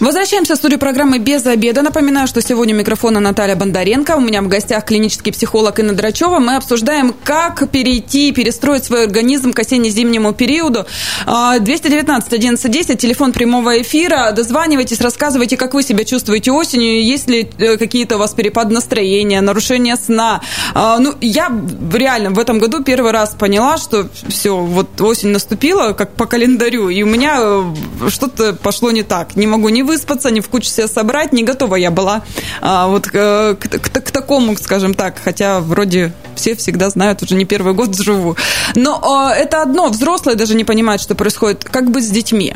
Возвращаемся 0.00 0.54
в 0.54 0.56
студию 0.56 0.78
программы 0.78 1.18
«Без 1.18 1.44
обеда». 1.44 1.82
Напоминаю, 1.82 2.26
что 2.26 2.40
сегодня 2.40 2.74
у 2.74 2.78
микрофона 2.78 3.20
Наталья 3.20 3.54
Бондаренко. 3.54 4.16
У 4.16 4.20
меня 4.20 4.40
в 4.40 4.48
гостях 4.48 4.86
клинический 4.86 5.30
психолог 5.30 5.78
Инна 5.78 5.92
Драчева. 5.92 6.38
Мы 6.38 6.56
обсуждаем, 6.56 7.14
как 7.22 7.68
перейти, 7.70 8.32
перестроить 8.32 8.84
свой 8.84 9.04
организм 9.04 9.52
к 9.52 9.58
осенне-зимнему 9.58 10.32
периоду. 10.32 10.86
219 11.26 12.32
11 12.32 12.98
телефон 12.98 13.32
прямого 13.32 13.82
эфира. 13.82 14.32
Дозванивайтесь, 14.32 15.02
рассказывайте, 15.02 15.58
как 15.58 15.74
вы 15.74 15.82
себя 15.82 16.06
чувствуете 16.06 16.50
осенью, 16.50 17.04
есть 17.04 17.28
ли 17.28 17.50
э, 17.58 17.76
какие-то 17.76 18.16
у 18.16 18.20
вас 18.20 18.32
перепады 18.32 18.72
настроения, 18.72 19.42
нарушения 19.42 19.96
сна. 19.96 20.40
А, 20.72 20.98
ну, 20.98 21.14
я 21.20 21.52
реально 21.92 22.30
в 22.30 22.38
этом 22.38 22.58
году 22.58 22.82
первый 22.82 23.12
раз 23.12 23.36
поняла, 23.38 23.76
что 23.76 24.08
все, 24.28 24.56
вот 24.56 24.98
осень 25.02 25.28
наступила, 25.28 25.92
как 25.92 26.14
по 26.14 26.24
календарю, 26.24 26.88
и 26.88 27.02
у 27.02 27.06
меня 27.06 27.36
э, 27.38 27.74
что-то 28.08 28.54
пошло 28.54 28.90
не 28.92 29.02
так. 29.02 29.36
Не 29.36 29.46
могу 29.46 29.68
не 29.68 29.89
выспаться, 29.90 30.30
ни 30.30 30.38
в 30.38 30.48
кучу 30.48 30.68
себя 30.68 30.86
собрать, 30.86 31.32
не 31.32 31.42
готова 31.42 31.74
я 31.74 31.90
была 31.90 32.22
а, 32.60 32.86
вот 32.86 33.08
к, 33.08 33.56
к, 33.56 33.68
к, 33.68 34.00
к 34.02 34.10
такому, 34.12 34.56
скажем 34.56 34.94
так, 34.94 35.16
хотя 35.24 35.58
вроде 35.58 36.12
все 36.36 36.54
всегда 36.54 36.90
знают, 36.90 37.22
уже 37.22 37.34
не 37.34 37.44
первый 37.44 37.74
год 37.74 37.96
живу. 37.96 38.36
Но 38.76 39.00
а, 39.02 39.34
это 39.34 39.62
одно, 39.62 39.88
взрослые 39.88 40.36
даже 40.36 40.54
не 40.54 40.64
понимают, 40.64 41.02
что 41.02 41.16
происходит. 41.16 41.64
Как 41.64 41.90
быть 41.90 42.04
с 42.04 42.10
детьми? 42.10 42.54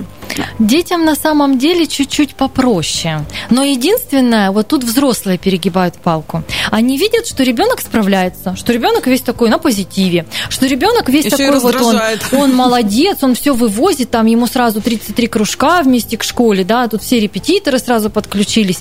Детям 0.60 1.04
на 1.04 1.16
самом 1.16 1.58
деле 1.58 1.86
чуть-чуть 1.86 2.34
попроще. 2.36 3.24
Но 3.50 3.64
единственное, 3.64 4.52
вот 4.52 4.68
тут 4.68 4.84
взрослые 4.84 5.36
перегибают 5.36 5.96
палку. 5.96 6.44
Они 6.70 6.96
видят, 6.96 7.26
что 7.26 7.42
ребенок 7.42 7.80
справляется, 7.80 8.54
что 8.56 8.72
ребенок 8.72 9.06
весь 9.08 9.22
такой 9.22 9.50
на 9.50 9.58
позитиве, 9.58 10.26
что 10.48 10.66
ребенок 10.66 11.08
весь 11.08 11.26
Еще 11.26 11.36
такой 11.36 11.58
вот 11.58 11.80
он, 11.80 12.00
он 12.32 12.54
молодец, 12.54 13.18
он 13.22 13.34
все 13.34 13.54
вывозит, 13.54 14.10
там 14.10 14.26
ему 14.26 14.46
сразу 14.46 14.80
33 14.80 15.26
кружка 15.26 15.82
вместе 15.82 16.16
к 16.16 16.22
школе, 16.22 16.64
да, 16.64 16.86
тут 16.88 17.02
все 17.02 17.18
репетиторы 17.24 17.78
сразу 17.78 18.10
подключились. 18.10 18.80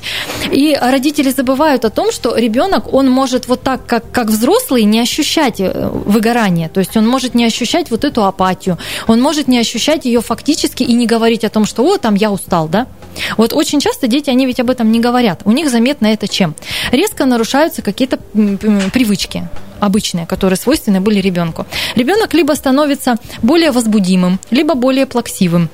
И 0.51 0.77
родители 0.79 1.31
забывают 1.31 1.85
о 1.85 1.89
том, 1.89 2.11
что 2.11 2.35
ребенок, 2.35 2.93
он 2.93 3.09
может 3.09 3.47
вот 3.47 3.63
так, 3.63 3.85
как, 3.85 4.11
как 4.11 4.27
взрослый, 4.27 4.83
не 4.83 4.99
ощущать 4.99 5.59
э, 5.59 5.89
выгорание. 6.05 6.69
То 6.69 6.79
есть 6.79 6.97
он 6.97 7.07
может 7.07 7.35
не 7.35 7.45
ощущать 7.45 7.91
вот 7.91 8.03
эту 8.03 8.25
апатию, 8.25 8.77
он 9.07 9.21
может 9.21 9.47
не 9.47 9.59
ощущать 9.59 10.05
ее 10.05 10.21
фактически 10.21 10.83
и 10.83 10.93
не 10.93 11.07
говорить 11.07 11.43
о 11.43 11.49
том, 11.49 11.65
что 11.65 11.83
«О, 11.83 11.97
там 11.97 12.15
я 12.15 12.31
устал», 12.31 12.67
да? 12.67 12.87
Вот 13.37 13.53
очень 13.53 13.79
часто 13.79 14.07
дети, 14.07 14.29
они 14.29 14.45
ведь 14.45 14.59
об 14.59 14.69
этом 14.69 14.91
не 14.91 14.99
говорят. 14.99 15.41
У 15.45 15.51
них 15.51 15.69
заметно 15.69 16.07
это 16.07 16.27
чем? 16.27 16.55
Резко 16.91 17.25
нарушаются 17.25 17.81
какие-то 17.81 18.17
привычки 18.93 19.47
обычные, 19.79 20.25
которые 20.25 20.57
свойственны 20.57 21.01
были 21.01 21.19
ребенку. 21.19 21.65
Ребенок 21.95 22.33
либо 22.33 22.53
становится 22.53 23.17
более 23.41 23.71
возбудимым, 23.71 24.39
либо 24.49 24.75
более 24.75 25.05
плаксивым 25.05 25.69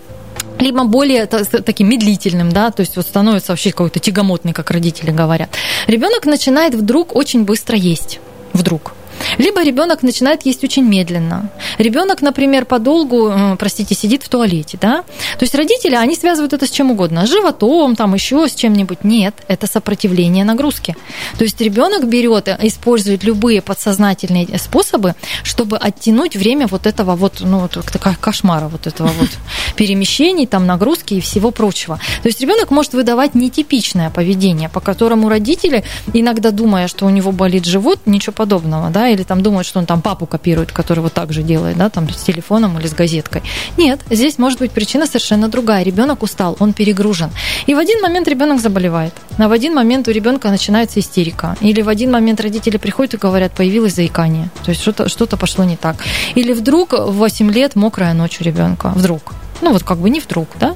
либо 0.60 0.84
более 0.84 1.26
таким 1.26 1.90
медлительным, 1.90 2.52
да, 2.52 2.72
то 2.72 2.82
есть 2.82 2.96
вот 2.96 3.06
становится 3.06 3.52
вообще 3.52 3.72
какой-то 3.72 4.00
тягомотный, 4.00 4.54
как 4.54 4.72
родители 4.72 5.12
говорят. 5.12 5.50
Ребенок 5.88 6.26
начинает 6.26 6.76
вдруг 6.76 7.16
очень 7.16 7.44
быстро 7.44 7.78
есть. 7.78 8.20
Вдруг. 8.54 8.94
Либо 9.38 9.64
ребенок 9.64 10.04
начинает 10.04 10.46
есть 10.46 10.64
очень 10.64 10.84
медленно. 10.84 11.50
Ребенок, 11.78 12.22
например, 12.22 12.66
подолгу, 12.66 13.30
э, 13.30 13.56
простите, 13.58 13.96
сидит 13.96 14.24
в 14.24 14.30
туалете, 14.30 14.78
да? 14.82 15.04
То 15.38 15.44
есть 15.44 15.56
родители, 15.56 15.96
они 15.96 16.16
связывают 16.16 16.54
это 16.54 16.66
с 16.66 16.72
чем 16.72 16.92
угодно, 16.92 17.26
с 17.26 17.30
животом, 17.30 17.96
там 17.96 18.14
еще 18.14 18.48
с 18.48 18.56
чем-нибудь. 18.56 19.04
Нет, 19.04 19.36
это 19.48 19.68
сопротивление 19.68 20.46
нагрузки. 20.46 20.96
То 21.38 21.44
есть 21.44 21.60
ребенок 21.62 22.08
берет, 22.08 22.48
использует 22.62 23.24
любые 23.24 23.62
подсознательные 23.62 24.48
способы, 24.58 25.16
чтобы 25.44 25.78
оттянуть 25.78 26.36
время 26.36 26.68
вот 26.68 26.86
этого 26.86 27.16
вот, 27.16 27.42
ну, 27.42 27.60
вот 27.60 27.78
такая 27.92 28.16
кошмара 28.20 28.68
вот 28.68 28.88
этого 28.88 29.08
вот 29.20 29.30
перемещений, 29.76 30.48
там, 30.48 30.66
нагрузки 30.66 31.16
и 31.16 31.22
всего 31.22 31.52
прочего. 31.52 32.00
То 32.22 32.28
есть 32.28 32.42
ребенок 32.42 32.72
может 32.72 32.94
выдавать 32.94 33.36
нетипичное 33.36 34.10
поведение, 34.10 34.70
по 34.70 34.80
которому 34.80 35.30
родители, 35.30 35.84
иногда 36.14 36.52
думая, 36.52 36.88
что 36.88 37.06
у 37.06 37.10
него 37.10 37.32
болит 37.32 37.66
живот, 37.66 38.00
ничего 38.06 38.34
подобного, 38.34 38.90
да, 38.90 39.09
или 39.14 39.24
там 39.24 39.42
думают, 39.42 39.68
что 39.68 39.80
он 39.80 39.86
там 39.86 40.02
папу 40.02 40.26
копирует, 40.26 40.72
который 40.72 41.00
вот 41.00 41.14
так 41.14 41.34
же 41.34 41.44
делает, 41.44 41.78
да, 41.78 41.90
там 41.90 42.10
с 42.10 42.18
телефоном 42.24 42.78
или 42.80 42.88
с 42.88 42.94
газеткой. 42.94 43.42
Нет, 43.78 44.00
здесь 44.10 44.38
может 44.38 44.60
быть 44.60 44.72
причина 44.72 45.06
совершенно 45.06 45.50
другая. 45.50 45.84
Ребенок 45.84 46.24
устал, 46.24 46.56
он 46.60 46.74
перегружен. 46.74 47.30
И 47.68 47.76
в 47.76 47.78
один 47.78 48.02
момент 48.02 48.28
ребенок 48.28 48.60
заболевает. 48.62 49.14
А 49.38 49.48
в 49.48 49.52
один 49.52 49.74
момент 49.74 50.08
у 50.08 50.12
ребенка 50.12 50.50
начинается 50.50 51.00
истерика. 51.00 51.56
Или 51.62 51.82
в 51.82 51.90
один 51.90 52.12
момент 52.12 52.42
родители 52.42 52.78
приходят 52.78 53.14
и 53.14 53.18
говорят, 53.18 53.54
появилось 53.54 53.96
заикание. 53.96 54.50
То 54.64 54.72
есть 54.72 54.82
что-то 54.82 55.10
что 55.10 55.26
пошло 55.38 55.64
не 55.64 55.78
так. 55.78 55.98
Или 56.36 56.54
вдруг 56.54 56.94
в 56.94 57.14
8 57.14 57.52
лет 57.52 57.76
мокрая 57.76 58.14
ночь 58.14 58.40
у 58.42 58.44
ребенка. 58.44 58.92
Вдруг. 58.96 59.34
Ну 59.62 59.74
вот 59.74 59.84
как 59.84 59.98
бы 59.98 60.10
не 60.10 60.20
вдруг, 60.20 60.48
да. 60.60 60.76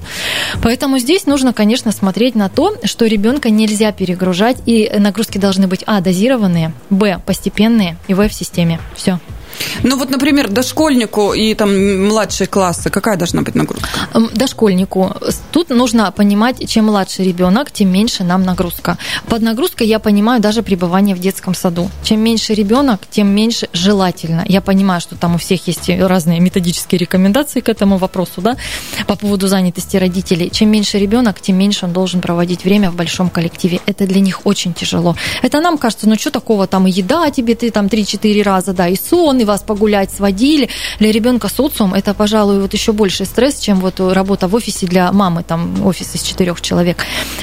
Поэтому 0.62 1.00
здесь 1.00 1.26
нужно, 1.26 1.54
конечно, 1.54 1.91
смотреть 1.91 2.36
на 2.36 2.50
то, 2.50 2.76
что 2.84 3.06
ребенка 3.06 3.50
нельзя 3.50 3.91
перегружать, 3.91 4.58
и 4.65 4.91
нагрузки 4.98 5.38
должны 5.38 5.67
быть 5.67 5.84
а 5.86 6.02
дозированные, 6.02 6.74
б 6.89 7.19
постепенные 7.26 7.98
и 8.08 8.13
в 8.13 8.24
в 8.24 8.34
системе. 8.34 8.80
Все. 8.96 9.19
Ну 9.84 9.97
вот, 9.97 10.10
например, 10.10 10.49
дошкольнику 10.49 11.34
и 11.34 11.54
там 11.54 12.08
младшие 12.08 12.47
классы, 12.47 12.89
какая 12.89 13.17
должна 13.17 13.41
быть 13.41 13.56
нагрузка? 13.56 13.88
Дошкольнику. 14.34 15.15
Тут 15.52 15.69
нужно 15.69 16.12
понимать, 16.12 16.69
чем 16.69 16.86
младше 16.86 17.23
ребенок, 17.23 17.71
тем 17.71 17.91
меньше 17.91 18.23
нам 18.23 18.43
нагрузка. 18.43 18.97
Под 19.28 19.41
нагрузкой 19.41 19.88
я 19.88 19.99
понимаю 19.99 20.41
даже 20.41 20.63
пребывание 20.63 21.15
в 21.15 21.19
детском 21.19 21.56
саду. 21.56 21.89
Чем 22.04 22.21
меньше 22.21 22.54
ребенок, 22.54 23.02
тем 23.10 23.28
меньше 23.34 23.67
желательно. 23.73 24.45
Я 24.47 24.62
понимаю, 24.62 25.02
что 25.02 25.15
там 25.15 25.36
у 25.36 25.38
всех 25.38 25.67
есть 25.67 25.89
разные 25.89 26.39
методические 26.39 26.99
рекомендации 26.99 27.60
к 27.60 27.69
этому 27.69 27.97
вопросу, 27.97 28.41
да, 28.41 28.58
по 29.08 29.15
поводу 29.15 29.47
занятости 29.47 29.97
родителей. 29.97 30.49
Чем 30.49 30.69
меньше 30.69 30.99
ребенок, 30.99 31.41
тем 31.41 31.58
меньше 31.58 31.86
он 31.86 31.93
должен 31.93 32.21
проводить 32.21 32.63
время 32.63 32.91
в 32.91 32.95
большом 32.95 33.30
коллективе. 33.30 33.80
Это 33.86 34.06
для 34.06 34.21
них 34.21 34.41
очень 34.45 34.73
тяжело. 34.73 35.15
Это 35.41 35.62
нам 35.62 35.78
кажется, 35.78 36.08
ну 36.08 36.15
что 36.15 36.32
такого, 36.32 36.67
там 36.67 36.88
и 36.88 36.91
еда 36.91 37.30
тебе, 37.30 37.56
ты 37.56 37.71
там 37.71 37.88
3-4 37.88 38.43
раза, 38.43 38.73
да, 38.73 38.88
и 38.88 38.95
сон, 38.95 39.39
и 39.39 39.43
вас 39.54 39.62
погулять 39.62 40.12
сводили. 40.12 40.70
Для 41.00 41.12
ребенка 41.12 41.48
социум 41.48 41.94
это, 41.94 42.13
пожалуй, 42.13 42.60
вот 42.60 42.74
еще 42.74 42.92
больше 42.92 43.26
стресс, 43.26 43.60
чем 43.60 43.80
вот 43.80 44.00
работа 44.00 44.48
в 44.48 44.56
офисе 44.56 44.88
для 44.88 45.12
мамы, 45.12 45.44
там 45.44 45.86
офис 45.86 46.16
из 46.16 46.24
четырех 46.24 46.60
человек. 46.62 46.98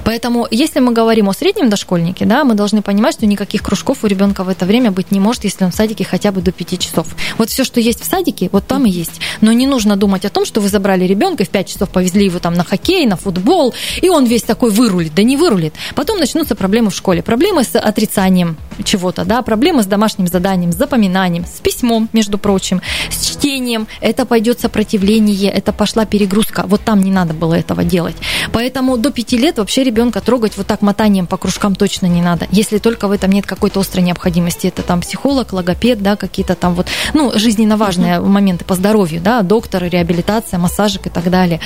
Поэтому, 0.05 0.47
если 0.51 0.81
мы 0.81 0.93
говорим 0.93 1.29
о 1.29 1.33
среднем 1.33 1.71
дошкольнике, 1.71 2.25
да, 2.27 2.43
мы 2.45 2.55
должны 2.55 2.83
понимать, 2.83 3.15
что 3.15 3.27
никаких 3.27 3.63
кружков 3.63 4.03
у 4.03 4.09
ребенка 4.09 4.43
в 4.43 4.49
это 4.49 4.67
время 4.67 4.91
быть 4.91 5.13
не 5.13 5.21
может, 5.21 5.45
если 5.45 5.65
он 5.65 5.71
в 5.71 5.75
садике 5.75 6.05
хотя 6.05 6.33
бы 6.33 6.41
до 6.43 6.51
5 6.51 6.79
часов. 6.79 7.07
Вот 7.39 7.49
все, 7.49 7.63
что 7.63 7.81
есть 7.81 8.03
в 8.03 8.05
садике, 8.05 8.49
вот 8.51 8.67
там 8.67 8.87
и 8.87 8.91
есть. 8.91 9.21
Но 9.41 9.53
не 9.53 9.67
нужно 9.67 9.97
думать 9.97 10.25
о 10.25 10.31
том, 10.31 10.45
что 10.45 10.61
вы 10.61 10.69
забрали 10.69 11.05
ребенка 11.05 11.45
в 11.45 11.49
5 11.49 11.69
часов 11.69 11.91
повезли 11.91 12.25
его 12.25 12.41
там 12.41 12.55
на 12.55 12.65
хоккей, 12.65 13.07
на 13.07 13.17
футбол, 13.17 13.73
и 14.03 14.09
он 14.09 14.25
весь 14.25 14.43
такой 14.43 14.71
вырулит. 14.71 15.15
Да 15.15 15.23
не 15.23 15.37
вырулит. 15.37 15.75
Потом 15.95 16.19
начнутся 16.19 16.57
проблемы 16.57 16.91
в 16.91 16.95
школе. 16.95 17.23
Проблемы 17.23 17.63
с 17.63 17.79
отрицанием 17.79 18.57
чего-то, 18.83 19.25
да, 19.25 19.43
проблемы 19.43 19.83
с 19.83 19.87
домашним 19.87 20.27
заданием, 20.27 20.73
с 20.73 20.77
запоминанием, 20.77 21.45
с 21.45 21.61
письмом, 21.61 22.00
между 22.13 22.39
прочим, 22.39 22.81
с 23.11 23.31
чтением. 23.31 23.87
Это 24.01 24.27
пойдет 24.27 24.61
сопротивление, 24.61 25.51
это 25.51 25.73
пошла 25.73 26.05
перегрузка. 26.05 26.65
Вот 26.67 26.83
там 26.83 27.01
не 27.03 27.11
надо 27.11 27.35
было 27.35 27.55
этого 27.55 27.85
делать. 27.85 28.17
Поэтому 28.53 28.97
до 28.97 29.11
пяти 29.11 29.37
лет 29.37 29.59
вообще 29.59 29.85
ребенка 29.85 30.21
трогать 30.21 30.57
вот 30.57 30.67
так 30.67 30.83
мотанием 30.83 31.27
по 31.27 31.37
кружкам 31.37 31.75
точно 31.75 32.07
не 32.07 32.23
надо. 32.23 32.47
Если 32.51 32.79
только 32.79 33.09
в 33.09 33.13
этом 33.13 33.31
нет 33.31 33.47
какой-то 33.47 33.81
острой 33.81 34.05
необходимости. 34.05 34.67
Это 34.67 34.83
там 34.83 35.01
психолог, 35.01 35.53
логопед, 35.53 36.03
да, 36.03 36.17
какие-то 36.17 36.55
там 36.55 36.75
вот, 36.75 36.87
ну, 37.15 37.33
жизненно 37.35 37.77
важные 37.77 38.15
mm-hmm. 38.15 38.27
моменты 38.27 38.65
по 38.65 38.75
здоровью, 38.75 39.21
да, 39.21 39.43
доктор, 39.43 39.85
реабилитация, 39.85 40.59
массажик 40.59 41.07
и 41.07 41.11
так 41.11 41.31
далее. 41.31 41.61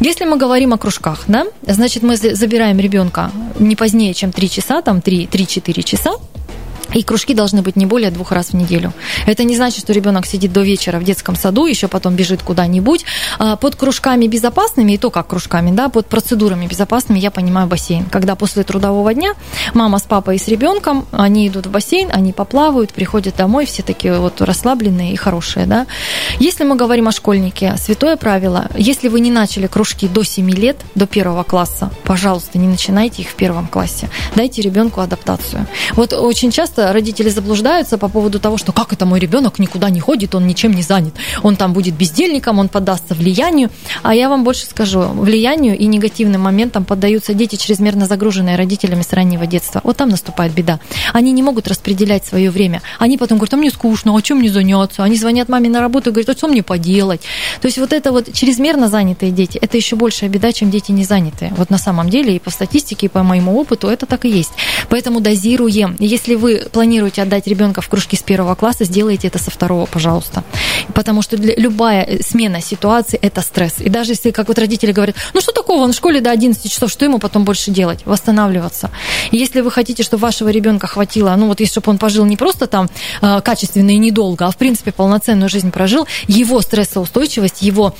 Если 0.00 0.24
мы 0.24 0.36
говорим 0.36 0.72
о 0.72 0.78
кружках, 0.78 1.24
да, 1.26 1.46
значит, 1.66 2.02
мы 2.02 2.16
забираем 2.16 2.78
ребенка 2.78 3.30
не 3.58 3.76
позднее, 3.76 4.14
чем 4.14 4.32
3 4.32 4.50
часа, 4.50 4.82
там 4.82 4.98
3-4 4.98 5.82
часа, 5.82 6.12
и 6.94 7.02
кружки 7.02 7.34
должны 7.34 7.62
быть 7.62 7.76
не 7.76 7.86
более 7.86 8.10
двух 8.10 8.32
раз 8.32 8.48
в 8.48 8.54
неделю. 8.54 8.92
Это 9.26 9.44
не 9.44 9.56
значит, 9.56 9.80
что 9.80 9.92
ребенок 9.92 10.26
сидит 10.26 10.52
до 10.52 10.62
вечера 10.62 10.98
в 10.98 11.04
детском 11.04 11.36
саду, 11.36 11.66
еще 11.66 11.88
потом 11.88 12.14
бежит 12.16 12.42
куда-нибудь. 12.42 13.04
А, 13.38 13.56
под 13.56 13.76
кружками 13.76 14.26
безопасными, 14.26 14.92
и 14.92 14.98
то 14.98 15.10
как 15.10 15.28
кружками, 15.28 15.70
да, 15.70 15.88
под 15.88 16.06
процедурами 16.06 16.66
безопасными 16.66 17.18
я 17.18 17.30
понимаю 17.30 17.66
бассейн. 17.66 18.06
Когда 18.06 18.34
после 18.34 18.64
трудового 18.64 19.14
дня 19.14 19.34
мама 19.74 19.98
с 19.98 20.02
папой 20.02 20.36
и 20.36 20.38
с 20.38 20.48
ребенком, 20.48 21.06
они 21.12 21.48
идут 21.48 21.66
в 21.66 21.70
бассейн, 21.70 22.10
они 22.12 22.32
поплавают, 22.32 22.92
приходят 22.92 23.36
домой, 23.36 23.66
все 23.66 23.82
такие 23.82 24.18
вот 24.18 24.40
расслабленные 24.40 25.12
и 25.12 25.16
хорошие, 25.16 25.66
да. 25.66 25.86
Если 26.38 26.64
мы 26.64 26.76
говорим 26.76 27.08
о 27.08 27.12
школьнике, 27.12 27.74
святое 27.76 28.16
правило, 28.16 28.68
если 28.76 29.08
вы 29.08 29.20
не 29.20 29.30
начали 29.30 29.66
кружки 29.66 30.08
до 30.08 30.22
7 30.22 30.50
лет, 30.50 30.76
до 30.94 31.06
первого 31.06 31.42
класса, 31.42 31.90
пожалуйста, 32.04 32.58
не 32.58 32.68
начинайте 32.68 33.22
их 33.22 33.28
в 33.28 33.34
первом 33.34 33.66
классе. 33.66 34.08
Дайте 34.34 34.62
ребенку 34.62 35.00
адаптацию. 35.00 35.66
Вот 35.92 36.12
очень 36.12 36.50
часто 36.50 36.79
часто 36.80 36.92
родители 36.92 37.28
заблуждаются 37.28 37.98
по 37.98 38.08
поводу 38.08 38.40
того, 38.40 38.56
что 38.56 38.72
как 38.72 38.92
это 38.92 39.06
мой 39.06 39.20
ребенок 39.20 39.58
никуда 39.58 39.90
не 39.90 40.00
ходит, 40.00 40.34
он 40.34 40.46
ничем 40.46 40.72
не 40.72 40.82
занят. 40.82 41.14
Он 41.42 41.56
там 41.56 41.72
будет 41.72 41.94
бездельником, 41.94 42.58
он 42.58 42.68
поддастся 42.68 43.14
влиянию. 43.14 43.70
А 44.02 44.14
я 44.14 44.28
вам 44.28 44.44
больше 44.44 44.66
скажу, 44.66 45.00
влиянию 45.00 45.76
и 45.76 45.86
негативным 45.86 46.40
моментам 46.42 46.84
поддаются 46.84 47.34
дети, 47.34 47.56
чрезмерно 47.56 48.06
загруженные 48.06 48.56
родителями 48.56 49.02
с 49.02 49.12
раннего 49.12 49.46
детства. 49.46 49.80
Вот 49.84 49.96
там 49.96 50.08
наступает 50.08 50.52
беда. 50.52 50.80
Они 51.12 51.32
не 51.32 51.42
могут 51.42 51.68
распределять 51.68 52.24
свое 52.24 52.50
время. 52.50 52.80
Они 52.98 53.18
потом 53.18 53.38
говорят, 53.38 53.54
а 53.54 53.56
мне 53.56 53.70
скучно, 53.70 54.16
а 54.16 54.22
чем 54.22 54.38
мне 54.38 54.50
заняться? 54.50 55.04
Они 55.04 55.16
звонят 55.16 55.48
маме 55.48 55.68
на 55.68 55.80
работу 55.80 56.10
и 56.10 56.12
говорят, 56.12 56.30
а 56.30 56.38
что 56.38 56.48
мне 56.48 56.62
поделать? 56.62 57.20
То 57.60 57.66
есть 57.66 57.78
вот 57.78 57.92
это 57.92 58.12
вот 58.12 58.32
чрезмерно 58.32 58.88
занятые 58.88 59.32
дети, 59.32 59.58
это 59.58 59.76
еще 59.76 59.96
большая 59.96 60.30
беда, 60.30 60.52
чем 60.52 60.70
дети 60.70 60.92
не 60.92 61.04
занятые. 61.04 61.52
Вот 61.56 61.70
на 61.70 61.78
самом 61.78 62.08
деле 62.08 62.36
и 62.36 62.38
по 62.38 62.50
статистике, 62.50 63.06
и 63.06 63.08
по 63.08 63.22
моему 63.22 63.58
опыту 63.58 63.88
это 63.88 64.06
так 64.06 64.24
и 64.24 64.28
есть. 64.28 64.52
Поэтому 64.88 65.20
дозируем. 65.20 65.96
Если 65.98 66.34
вы 66.34 66.66
планируете 66.70 67.22
отдать 67.22 67.46
ребенка 67.46 67.80
в 67.80 67.88
кружки 67.88 68.16
с 68.16 68.22
первого 68.22 68.54
класса, 68.54 68.84
сделайте 68.84 69.28
это 69.28 69.38
со 69.38 69.50
второго, 69.50 69.86
пожалуйста. 69.86 70.44
Потому 70.94 71.22
что 71.22 71.36
для, 71.36 71.54
любая 71.56 72.04
э, 72.04 72.22
смена 72.22 72.60
ситуации– 72.60 73.18
это 73.22 73.42
стресс. 73.42 73.80
И 73.80 73.88
даже 73.88 74.12
если, 74.12 74.30
как 74.30 74.48
вот 74.48 74.58
родители 74.58 74.92
говорят, 74.92 75.16
ну 75.34 75.40
что 75.40 75.52
такого, 75.52 75.82
он 75.82 75.92
в 75.92 75.96
школе 75.96 76.20
до 76.20 76.30
11 76.30 76.70
часов, 76.70 76.90
что 76.90 77.04
ему 77.04 77.18
потом 77.18 77.44
больше 77.44 77.70
делать? 77.70 78.00
Восстанавливаться. 78.04 78.90
И 79.30 79.36
если 79.36 79.60
вы 79.60 79.70
хотите, 79.70 80.02
чтобы 80.02 80.22
вашего 80.22 80.48
ребенка 80.48 80.86
хватило, 80.86 81.34
ну 81.36 81.48
вот 81.48 81.60
если 81.60 81.80
чтобы 81.80 81.92
он 81.92 81.98
пожил 81.98 82.26
не 82.26 82.36
просто 82.36 82.66
там 82.66 82.90
э, 83.22 83.40
качественно 83.40 83.90
и 83.90 83.96
недолго, 83.96 84.46
а 84.46 84.50
в 84.50 84.56
принципе 84.56 84.92
полноценную 84.92 85.48
жизнь 85.48 85.70
прожил, 85.70 86.06
его 86.28 86.60
стрессоустойчивость, 86.60 87.62
его 87.62 87.94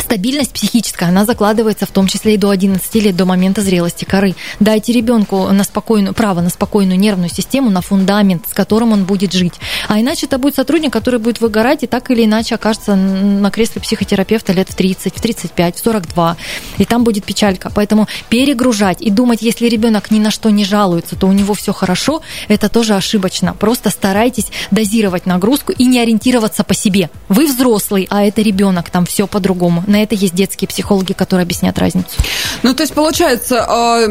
Стабильность 0.00 0.52
психическая, 0.52 1.10
она 1.10 1.24
закладывается 1.24 1.86
в 1.86 1.90
том 1.90 2.06
числе 2.06 2.34
и 2.34 2.36
до 2.36 2.50
11 2.50 2.94
лет, 2.96 3.16
до 3.16 3.26
момента 3.26 3.60
зрелости 3.62 4.04
коры. 4.04 4.34
Дайте 4.58 4.92
ребенку 4.92 5.48
на 5.52 5.62
спокойную, 5.62 6.14
право 6.14 6.40
на 6.40 6.50
спокойную 6.50 6.98
нервную 6.98 7.30
систему, 7.30 7.70
на 7.70 7.80
фундамент, 7.80 8.48
с 8.48 8.52
которым 8.52 8.92
он 8.92 9.04
будет 9.04 9.32
жить. 9.32 9.54
А 9.88 10.00
иначе 10.00 10.26
это 10.26 10.38
будет 10.38 10.56
сотрудник, 10.56 10.92
который 10.92 11.20
будет 11.20 11.40
выгорать 11.40 11.84
и 11.84 11.86
так 11.86 12.10
или 12.10 12.24
иначе 12.24 12.56
окажется 12.56 12.96
на 12.96 13.50
кресле 13.50 13.80
психотерапевта 13.80 14.52
лет 14.52 14.68
в 14.68 14.74
30, 14.74 15.14
в 15.14 15.20
35, 15.20 15.76
в 15.76 15.78
42. 15.78 16.36
И 16.78 16.84
там 16.84 17.04
будет 17.04 17.24
печалька. 17.24 17.70
Поэтому 17.72 18.08
перегружать 18.28 19.00
и 19.00 19.10
думать, 19.10 19.42
если 19.42 19.68
ребенок 19.68 20.10
ни 20.10 20.18
на 20.18 20.30
что 20.30 20.50
не 20.50 20.64
жалуется, 20.64 21.14
то 21.14 21.26
у 21.26 21.32
него 21.32 21.54
все 21.54 21.72
хорошо, 21.72 22.22
это 22.48 22.68
тоже 22.68 22.94
ошибочно. 22.94 23.54
Просто 23.54 23.90
старайтесь 23.90 24.46
дозировать 24.70 25.26
нагрузку 25.26 25.72
и 25.72 25.84
не 25.84 26.00
ориентироваться 26.00 26.64
по 26.64 26.74
себе. 26.74 27.10
Вы 27.28 27.46
взрослый, 27.46 28.06
а 28.10 28.24
это 28.24 28.42
ребенок, 28.42 28.90
там 28.90 29.06
все 29.06 29.26
по-другому. 29.26 29.84
На 29.90 30.04
это 30.04 30.14
есть 30.14 30.34
детские 30.34 30.68
психологи, 30.68 31.14
которые 31.14 31.42
объяснят 31.42 31.76
разницу. 31.76 32.16
Ну, 32.62 32.74
то 32.74 32.84
есть, 32.84 32.94
получается, 32.94 33.66
а, 33.68 34.06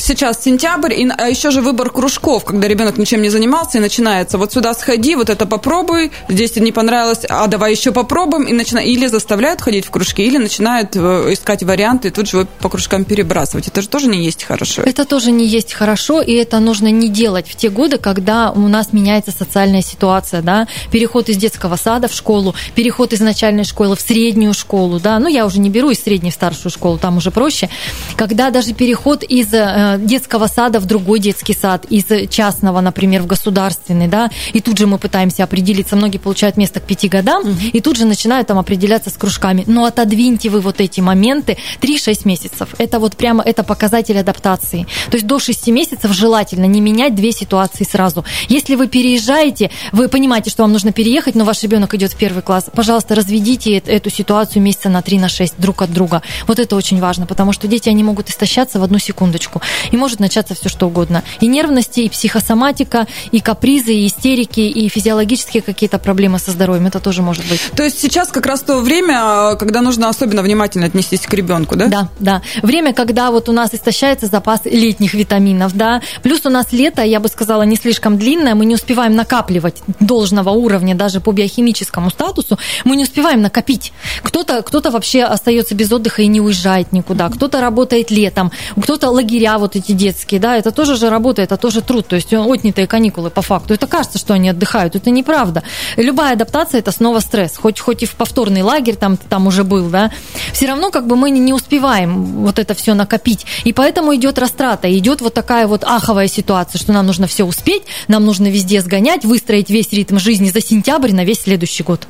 сейчас 0.00 0.42
сентябрь, 0.42 0.92
а 1.16 1.28
еще 1.28 1.52
же 1.52 1.60
выбор 1.60 1.90
кружков, 1.90 2.44
когда 2.44 2.66
ребенок 2.66 2.98
ничем 2.98 3.22
не 3.22 3.28
занимался, 3.28 3.78
и 3.78 3.80
начинается, 3.80 4.38
вот 4.38 4.52
сюда 4.52 4.74
сходи, 4.74 5.14
вот 5.14 5.30
это 5.30 5.46
попробуй, 5.46 6.10
здесь 6.28 6.56
не 6.56 6.72
понравилось, 6.72 7.20
а 7.28 7.46
давай 7.46 7.70
еще 7.70 7.92
попробуем, 7.92 8.42
и 8.42 8.52
начинают, 8.52 8.88
или 8.88 9.06
заставляют 9.06 9.60
ходить 9.60 9.86
в 9.86 9.90
кружки, 9.90 10.24
или 10.24 10.36
начинают 10.36 10.96
э, 10.96 11.32
искать 11.32 11.62
варианты, 11.62 12.08
и 12.08 12.10
тут 12.10 12.28
же 12.28 12.48
по 12.58 12.68
кружкам 12.68 13.04
перебрасывать. 13.04 13.68
Это 13.68 13.82
же 13.82 13.88
тоже 13.88 14.08
не 14.08 14.24
есть 14.24 14.42
хорошо. 14.42 14.82
Это 14.82 15.04
тоже 15.04 15.30
не 15.30 15.46
есть 15.46 15.72
хорошо, 15.72 16.22
и 16.22 16.32
это 16.32 16.58
нужно 16.58 16.90
не 16.90 17.08
делать 17.08 17.48
в 17.48 17.54
те 17.54 17.70
годы, 17.70 17.98
когда 17.98 18.50
у 18.50 18.66
нас 18.66 18.92
меняется 18.92 19.30
социальная 19.30 19.82
ситуация, 19.82 20.42
да, 20.42 20.66
переход 20.90 21.28
из 21.28 21.36
детского 21.36 21.76
сада 21.76 22.08
в 22.08 22.14
школу, 22.14 22.56
переход 22.74 23.12
из 23.12 23.20
начальной 23.20 23.64
школы 23.64 23.94
в 23.94 24.00
среднюю 24.00 24.54
школу, 24.54 24.98
да, 24.98 25.09
да, 25.10 25.18
ну 25.18 25.28
я 25.28 25.44
уже 25.44 25.58
не 25.58 25.70
беру 25.70 25.90
из 25.90 26.00
средней 26.00 26.30
в 26.30 26.34
старшую 26.34 26.70
школу, 26.70 26.96
там 26.96 27.16
уже 27.16 27.32
проще, 27.32 27.68
когда 28.14 28.50
даже 28.50 28.74
переход 28.74 29.24
из 29.24 29.52
э, 29.52 29.96
детского 29.98 30.46
сада 30.46 30.78
в 30.78 30.86
другой 30.86 31.18
детский 31.18 31.52
сад, 31.52 31.84
из 31.90 32.04
частного, 32.30 32.80
например, 32.80 33.22
в 33.22 33.26
государственный, 33.26 34.06
да, 34.06 34.30
и 34.52 34.60
тут 34.60 34.78
же 34.78 34.86
мы 34.86 34.98
пытаемся 34.98 35.42
определиться, 35.42 35.96
многие 35.96 36.18
получают 36.18 36.56
место 36.56 36.78
к 36.78 36.84
пяти 36.84 37.08
годам, 37.08 37.42
угу. 37.42 37.56
и 37.72 37.80
тут 37.80 37.96
же 37.96 38.04
начинают 38.04 38.46
там 38.46 38.58
определяться 38.58 39.10
с 39.10 39.14
кружками. 39.14 39.64
Но 39.66 39.84
отодвиньте 39.84 40.48
вы 40.48 40.60
вот 40.60 40.80
эти 40.80 41.00
моменты 41.00 41.56
3-6 41.80 42.20
месяцев. 42.24 42.68
Это 42.78 43.00
вот 43.00 43.16
прямо, 43.16 43.42
это 43.42 43.64
показатель 43.64 44.18
адаптации. 44.18 44.86
То 45.10 45.16
есть 45.16 45.26
до 45.26 45.40
6 45.40 45.68
месяцев 45.68 46.12
желательно 46.12 46.66
не 46.66 46.80
менять 46.80 47.16
две 47.16 47.32
ситуации 47.32 47.82
сразу. 47.82 48.24
Если 48.48 48.76
вы 48.76 48.86
переезжаете, 48.86 49.72
вы 49.90 50.08
понимаете, 50.08 50.50
что 50.50 50.62
вам 50.62 50.72
нужно 50.72 50.92
переехать, 50.92 51.34
но 51.34 51.44
ваш 51.44 51.64
ребенок 51.64 51.94
идет 51.94 52.12
в 52.12 52.16
первый 52.16 52.42
класс, 52.42 52.66
пожалуйста, 52.72 53.16
разведите 53.16 53.78
эту 53.78 54.10
ситуацию 54.10 54.62
месяца 54.62 54.88
на 54.88 54.99
3 55.02 55.18
на 55.18 55.28
6 55.28 55.54
друг 55.58 55.82
от 55.82 55.92
друга. 55.92 56.22
Вот 56.46 56.58
это 56.58 56.76
очень 56.76 57.00
важно, 57.00 57.26
потому 57.26 57.52
что 57.52 57.68
дети, 57.68 57.88
они 57.88 58.02
могут 58.02 58.28
истощаться 58.28 58.78
в 58.78 58.82
одну 58.82 58.98
секундочку. 58.98 59.60
И 59.90 59.96
может 59.96 60.20
начаться 60.20 60.54
все 60.54 60.68
что 60.68 60.86
угодно. 60.86 61.22
И 61.40 61.46
нервности, 61.46 62.00
и 62.00 62.08
психосоматика, 62.08 63.06
и 63.30 63.40
капризы, 63.40 63.92
и 63.94 64.06
истерики, 64.06 64.60
и 64.60 64.88
физиологические 64.88 65.62
какие-то 65.62 65.98
проблемы 65.98 66.38
со 66.38 66.50
здоровьем. 66.50 66.86
Это 66.86 67.00
тоже 67.00 67.22
может 67.22 67.46
быть. 67.48 67.60
То 67.74 67.82
есть 67.82 68.00
сейчас 68.00 68.28
как 68.28 68.46
раз 68.46 68.60
то 68.62 68.80
время, 68.80 69.56
когда 69.56 69.80
нужно 69.80 70.08
особенно 70.08 70.42
внимательно 70.42 70.86
отнестись 70.86 71.20
к 71.20 71.32
ребенку, 71.34 71.76
да? 71.76 71.86
Да, 71.86 72.08
да. 72.18 72.42
Время, 72.62 72.92
когда 72.92 73.30
вот 73.30 73.48
у 73.48 73.52
нас 73.52 73.74
истощается 73.74 74.26
запас 74.26 74.60
летних 74.64 75.14
витаминов, 75.14 75.76
да. 75.76 76.02
Плюс 76.22 76.44
у 76.44 76.50
нас 76.50 76.72
лето, 76.72 77.02
я 77.02 77.20
бы 77.20 77.28
сказала, 77.28 77.62
не 77.62 77.76
слишком 77.76 78.18
длинное, 78.18 78.54
мы 78.54 78.64
не 78.64 78.74
успеваем 78.74 79.14
накапливать 79.14 79.82
должного 80.00 80.50
уровня 80.50 80.94
даже 80.94 81.20
по 81.20 81.32
биохимическому 81.32 82.10
статусу, 82.10 82.58
мы 82.84 82.96
не 82.96 83.04
успеваем 83.04 83.42
накопить. 83.42 83.92
Кто-то 84.22 84.62
кто 84.62 84.80
вообще 84.90 85.22
остается 85.22 85.74
без 85.74 85.92
отдыха 85.92 86.22
и 86.22 86.26
не 86.26 86.40
уезжает 86.40 86.92
никуда, 86.92 87.28
кто-то 87.28 87.60
работает 87.60 88.10
летом, 88.10 88.52
кто-то 88.80 89.10
лагеря 89.10 89.58
вот 89.58 89.76
эти 89.76 89.92
детские, 89.92 90.40
да, 90.40 90.56
это 90.56 90.70
тоже 90.70 90.96
же 90.96 91.10
работа, 91.10 91.42
это 91.42 91.56
тоже 91.56 91.82
труд, 91.82 92.06
то 92.06 92.16
есть 92.16 92.32
отнятые 92.32 92.86
каникулы 92.86 93.30
по 93.30 93.42
факту. 93.42 93.74
Это 93.74 93.86
кажется, 93.86 94.18
что 94.18 94.34
они 94.34 94.48
отдыхают, 94.48 94.96
это 94.96 95.10
неправда. 95.10 95.62
Любая 95.96 96.34
адаптация– 96.34 96.78
это 96.80 96.92
снова 96.92 97.20
стресс, 97.20 97.56
хоть, 97.56 97.80
хоть 97.80 98.02
и 98.02 98.06
в 98.06 98.14
повторный 98.14 98.62
лагерь 98.62 98.96
там, 98.96 99.16
там 99.16 99.46
уже 99.46 99.64
был, 99.64 99.88
да, 99.88 100.10
все 100.52 100.66
равно 100.66 100.90
как 100.90 101.06
бы 101.06 101.16
мы 101.16 101.30
не 101.30 101.52
успеваем 101.52 102.44
вот 102.44 102.58
это 102.58 102.74
все 102.74 102.94
накопить, 102.94 103.46
и 103.64 103.72
поэтому 103.72 104.14
идет 104.14 104.38
растрата, 104.38 104.96
идет 104.96 105.20
вот 105.20 105.34
такая 105.34 105.66
вот 105.66 105.84
аховая 105.84 106.28
ситуация, 106.28 106.78
что 106.78 106.92
нам 106.92 107.06
нужно 107.06 107.26
все 107.26 107.44
успеть, 107.44 107.82
нам 108.08 108.24
нужно 108.24 108.48
везде 108.50 108.80
сгонять, 108.80 109.24
выстроить 109.24 109.70
весь 109.70 109.92
ритм 109.92 110.18
жизни 110.18 110.50
за 110.50 110.60
сентябрь 110.60 111.12
на 111.12 111.24
весь 111.24 111.42
следующий 111.42 111.82
год. 111.82 112.06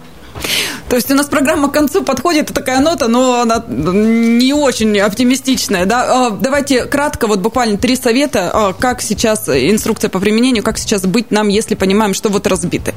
То 0.89 0.97
есть 0.97 1.11
у 1.11 1.15
нас 1.15 1.27
программа 1.27 1.69
к 1.69 1.73
концу 1.73 2.03
подходит, 2.03 2.49
такая 2.53 2.81
нота, 2.81 3.09
но 3.09 3.41
она 3.41 3.63
не 3.69 4.53
очень 4.53 4.99
оптимистичная. 4.99 5.87
Да? 5.87 6.27
А, 6.27 6.31
давайте 6.31 6.85
кратко, 6.87 7.27
вот 7.27 7.41
буквально 7.41 7.79
три 7.79 7.97
совета, 7.97 8.51
а, 8.53 8.73
как 8.73 9.01
сейчас 9.01 9.49
инструкция 9.49 10.09
по 10.09 10.19
применению, 10.19 10.65
как 10.65 10.79
сейчас 10.79 11.03
быть 11.07 11.31
нам, 11.31 11.49
если 11.49 11.75
понимаем, 11.75 12.15
что 12.15 12.29
вот 12.29 12.47
разбиты. 12.47 12.95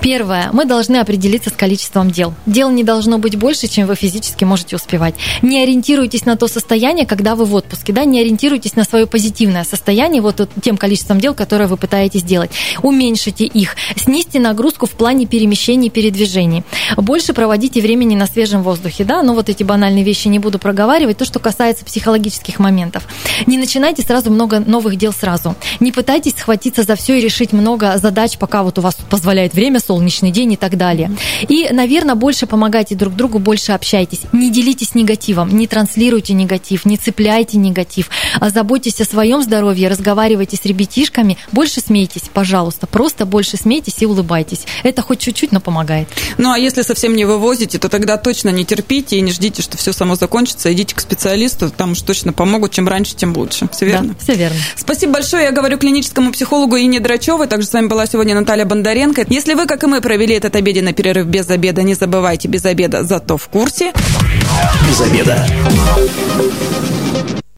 Первое. 0.00 0.50
Мы 0.52 0.64
должны 0.64 0.96
определиться 0.96 1.50
с 1.50 1.52
количеством 1.52 2.10
дел. 2.10 2.34
Дел 2.46 2.70
не 2.70 2.84
должно 2.84 3.18
быть 3.18 3.36
больше, 3.36 3.68
чем 3.68 3.86
вы 3.86 3.94
физически 3.94 4.44
можете 4.44 4.76
успевать. 4.76 5.14
Не 5.42 5.62
ориентируйтесь 5.62 6.24
на 6.24 6.36
то 6.36 6.48
состояние, 6.48 7.06
когда 7.06 7.34
вы 7.34 7.44
в 7.44 7.54
отпуске, 7.54 7.92
да, 7.92 8.04
не 8.04 8.20
ориентируйтесь 8.20 8.74
на 8.74 8.84
свое 8.84 9.06
позитивное 9.06 9.64
состояние 9.64 10.22
вот 10.22 10.48
тем 10.62 10.76
количеством 10.76 11.20
дел, 11.20 11.34
которые 11.34 11.68
вы 11.68 11.76
пытаетесь 11.76 12.22
делать. 12.22 12.50
Уменьшите 12.82 13.44
их, 13.44 13.76
снизьте 13.96 14.40
нагрузку 14.40 14.86
в 14.86 14.90
плане 14.90 15.26
перемещений 15.26 15.88
и 15.88 15.90
передвижений. 15.90 16.64
Больше 16.96 17.32
проводите 17.32 17.80
времени 17.80 18.14
на 18.14 18.26
свежем 18.26 18.62
воздухе, 18.62 19.04
да, 19.04 19.22
ну 19.22 19.34
вот 19.34 19.48
эти 19.48 19.62
банальные 19.62 20.04
вещи 20.04 20.28
не 20.28 20.38
буду 20.38 20.58
проговаривать. 20.58 21.18
То, 21.18 21.24
что 21.24 21.38
касается 21.38 21.84
психологических 21.84 22.58
моментов. 22.58 23.06
Не 23.46 23.58
начинайте 23.58 24.02
сразу 24.02 24.30
много 24.30 24.60
новых 24.60 24.96
дел 24.96 25.12
сразу. 25.12 25.54
Не 25.80 25.92
пытайтесь 25.92 26.34
схватиться 26.36 26.82
за 26.82 26.96
все 26.96 27.18
и 27.18 27.20
решить 27.20 27.52
много 27.52 27.96
задач, 27.98 28.38
пока 28.38 28.62
вот 28.62 28.78
у 28.78 28.82
вас 28.82 28.96
позволяет 29.08 29.54
время, 29.54 29.80
солнечный 29.80 30.30
день 30.30 30.52
и 30.52 30.56
так 30.56 30.76
далее. 30.76 31.10
И, 31.48 31.68
наверное, 31.70 32.14
больше 32.14 32.46
помогайте 32.46 32.94
друг 32.94 33.14
другу, 33.14 33.38
больше 33.38 33.72
общайтесь. 33.72 34.20
Не 34.32 34.50
делитесь 34.50 34.94
негативом, 34.94 35.56
не 35.56 35.66
транслируйте 35.66 36.34
негатив, 36.34 36.84
не 36.84 36.96
цепляйте 36.96 37.58
негатив. 37.58 38.10
А 38.40 38.50
заботьтесь 38.50 39.00
о 39.00 39.04
своем 39.04 39.42
здоровье, 39.42 39.88
разговаривайте 39.88 40.56
с 40.56 40.64
ребятишками, 40.64 41.38
больше 41.52 41.80
смейтесь, 41.80 42.30
пожалуйста, 42.32 42.86
просто 42.86 43.26
больше 43.26 43.56
смейтесь 43.56 43.96
и 43.98 44.06
улыбайтесь. 44.06 44.64
Это 44.82 45.02
хоть 45.02 45.20
чуть-чуть, 45.20 45.52
но 45.52 45.60
помогает. 45.60 46.08
Ну, 46.36 46.52
а 46.58 46.60
если 46.60 46.82
совсем 46.82 47.14
не 47.14 47.24
вывозите, 47.24 47.78
то 47.78 47.88
тогда 47.88 48.16
точно 48.16 48.48
не 48.48 48.64
терпите 48.64 49.16
и 49.16 49.20
не 49.20 49.30
ждите, 49.30 49.62
что 49.62 49.76
все 49.76 49.92
само 49.92 50.16
закончится. 50.16 50.72
Идите 50.72 50.92
к 50.92 51.00
специалисту, 51.00 51.70
там 51.70 51.92
уж 51.92 52.00
точно 52.00 52.32
помогут. 52.32 52.72
Чем 52.72 52.88
раньше, 52.88 53.14
тем 53.14 53.32
лучше. 53.36 53.68
Все 53.70 53.86
верно? 53.86 54.08
Да, 54.08 54.14
все 54.20 54.34
верно. 54.34 54.56
Спасибо 54.76 55.12
большое. 55.12 55.44
Я 55.44 55.52
говорю 55.52 55.78
клиническому 55.78 56.32
психологу 56.32 56.76
Ине 56.76 56.98
Драчевой. 56.98 57.46
Также 57.46 57.68
с 57.68 57.72
вами 57.72 57.86
была 57.86 58.06
сегодня 58.06 58.34
Наталья 58.34 58.64
Бондаренко. 58.64 59.26
Если 59.28 59.54
вы, 59.54 59.66
как 59.66 59.84
и 59.84 59.86
мы, 59.86 60.00
провели 60.00 60.34
этот 60.34 60.56
обеденный 60.56 60.92
перерыв 60.92 61.26
без 61.26 61.48
обеда, 61.48 61.82
не 61.84 61.94
забывайте 61.94 62.48
без 62.48 62.64
обеда, 62.64 63.04
зато 63.04 63.36
в 63.36 63.46
курсе. 63.46 63.92
Без 64.88 65.00
обеда. 65.00 65.46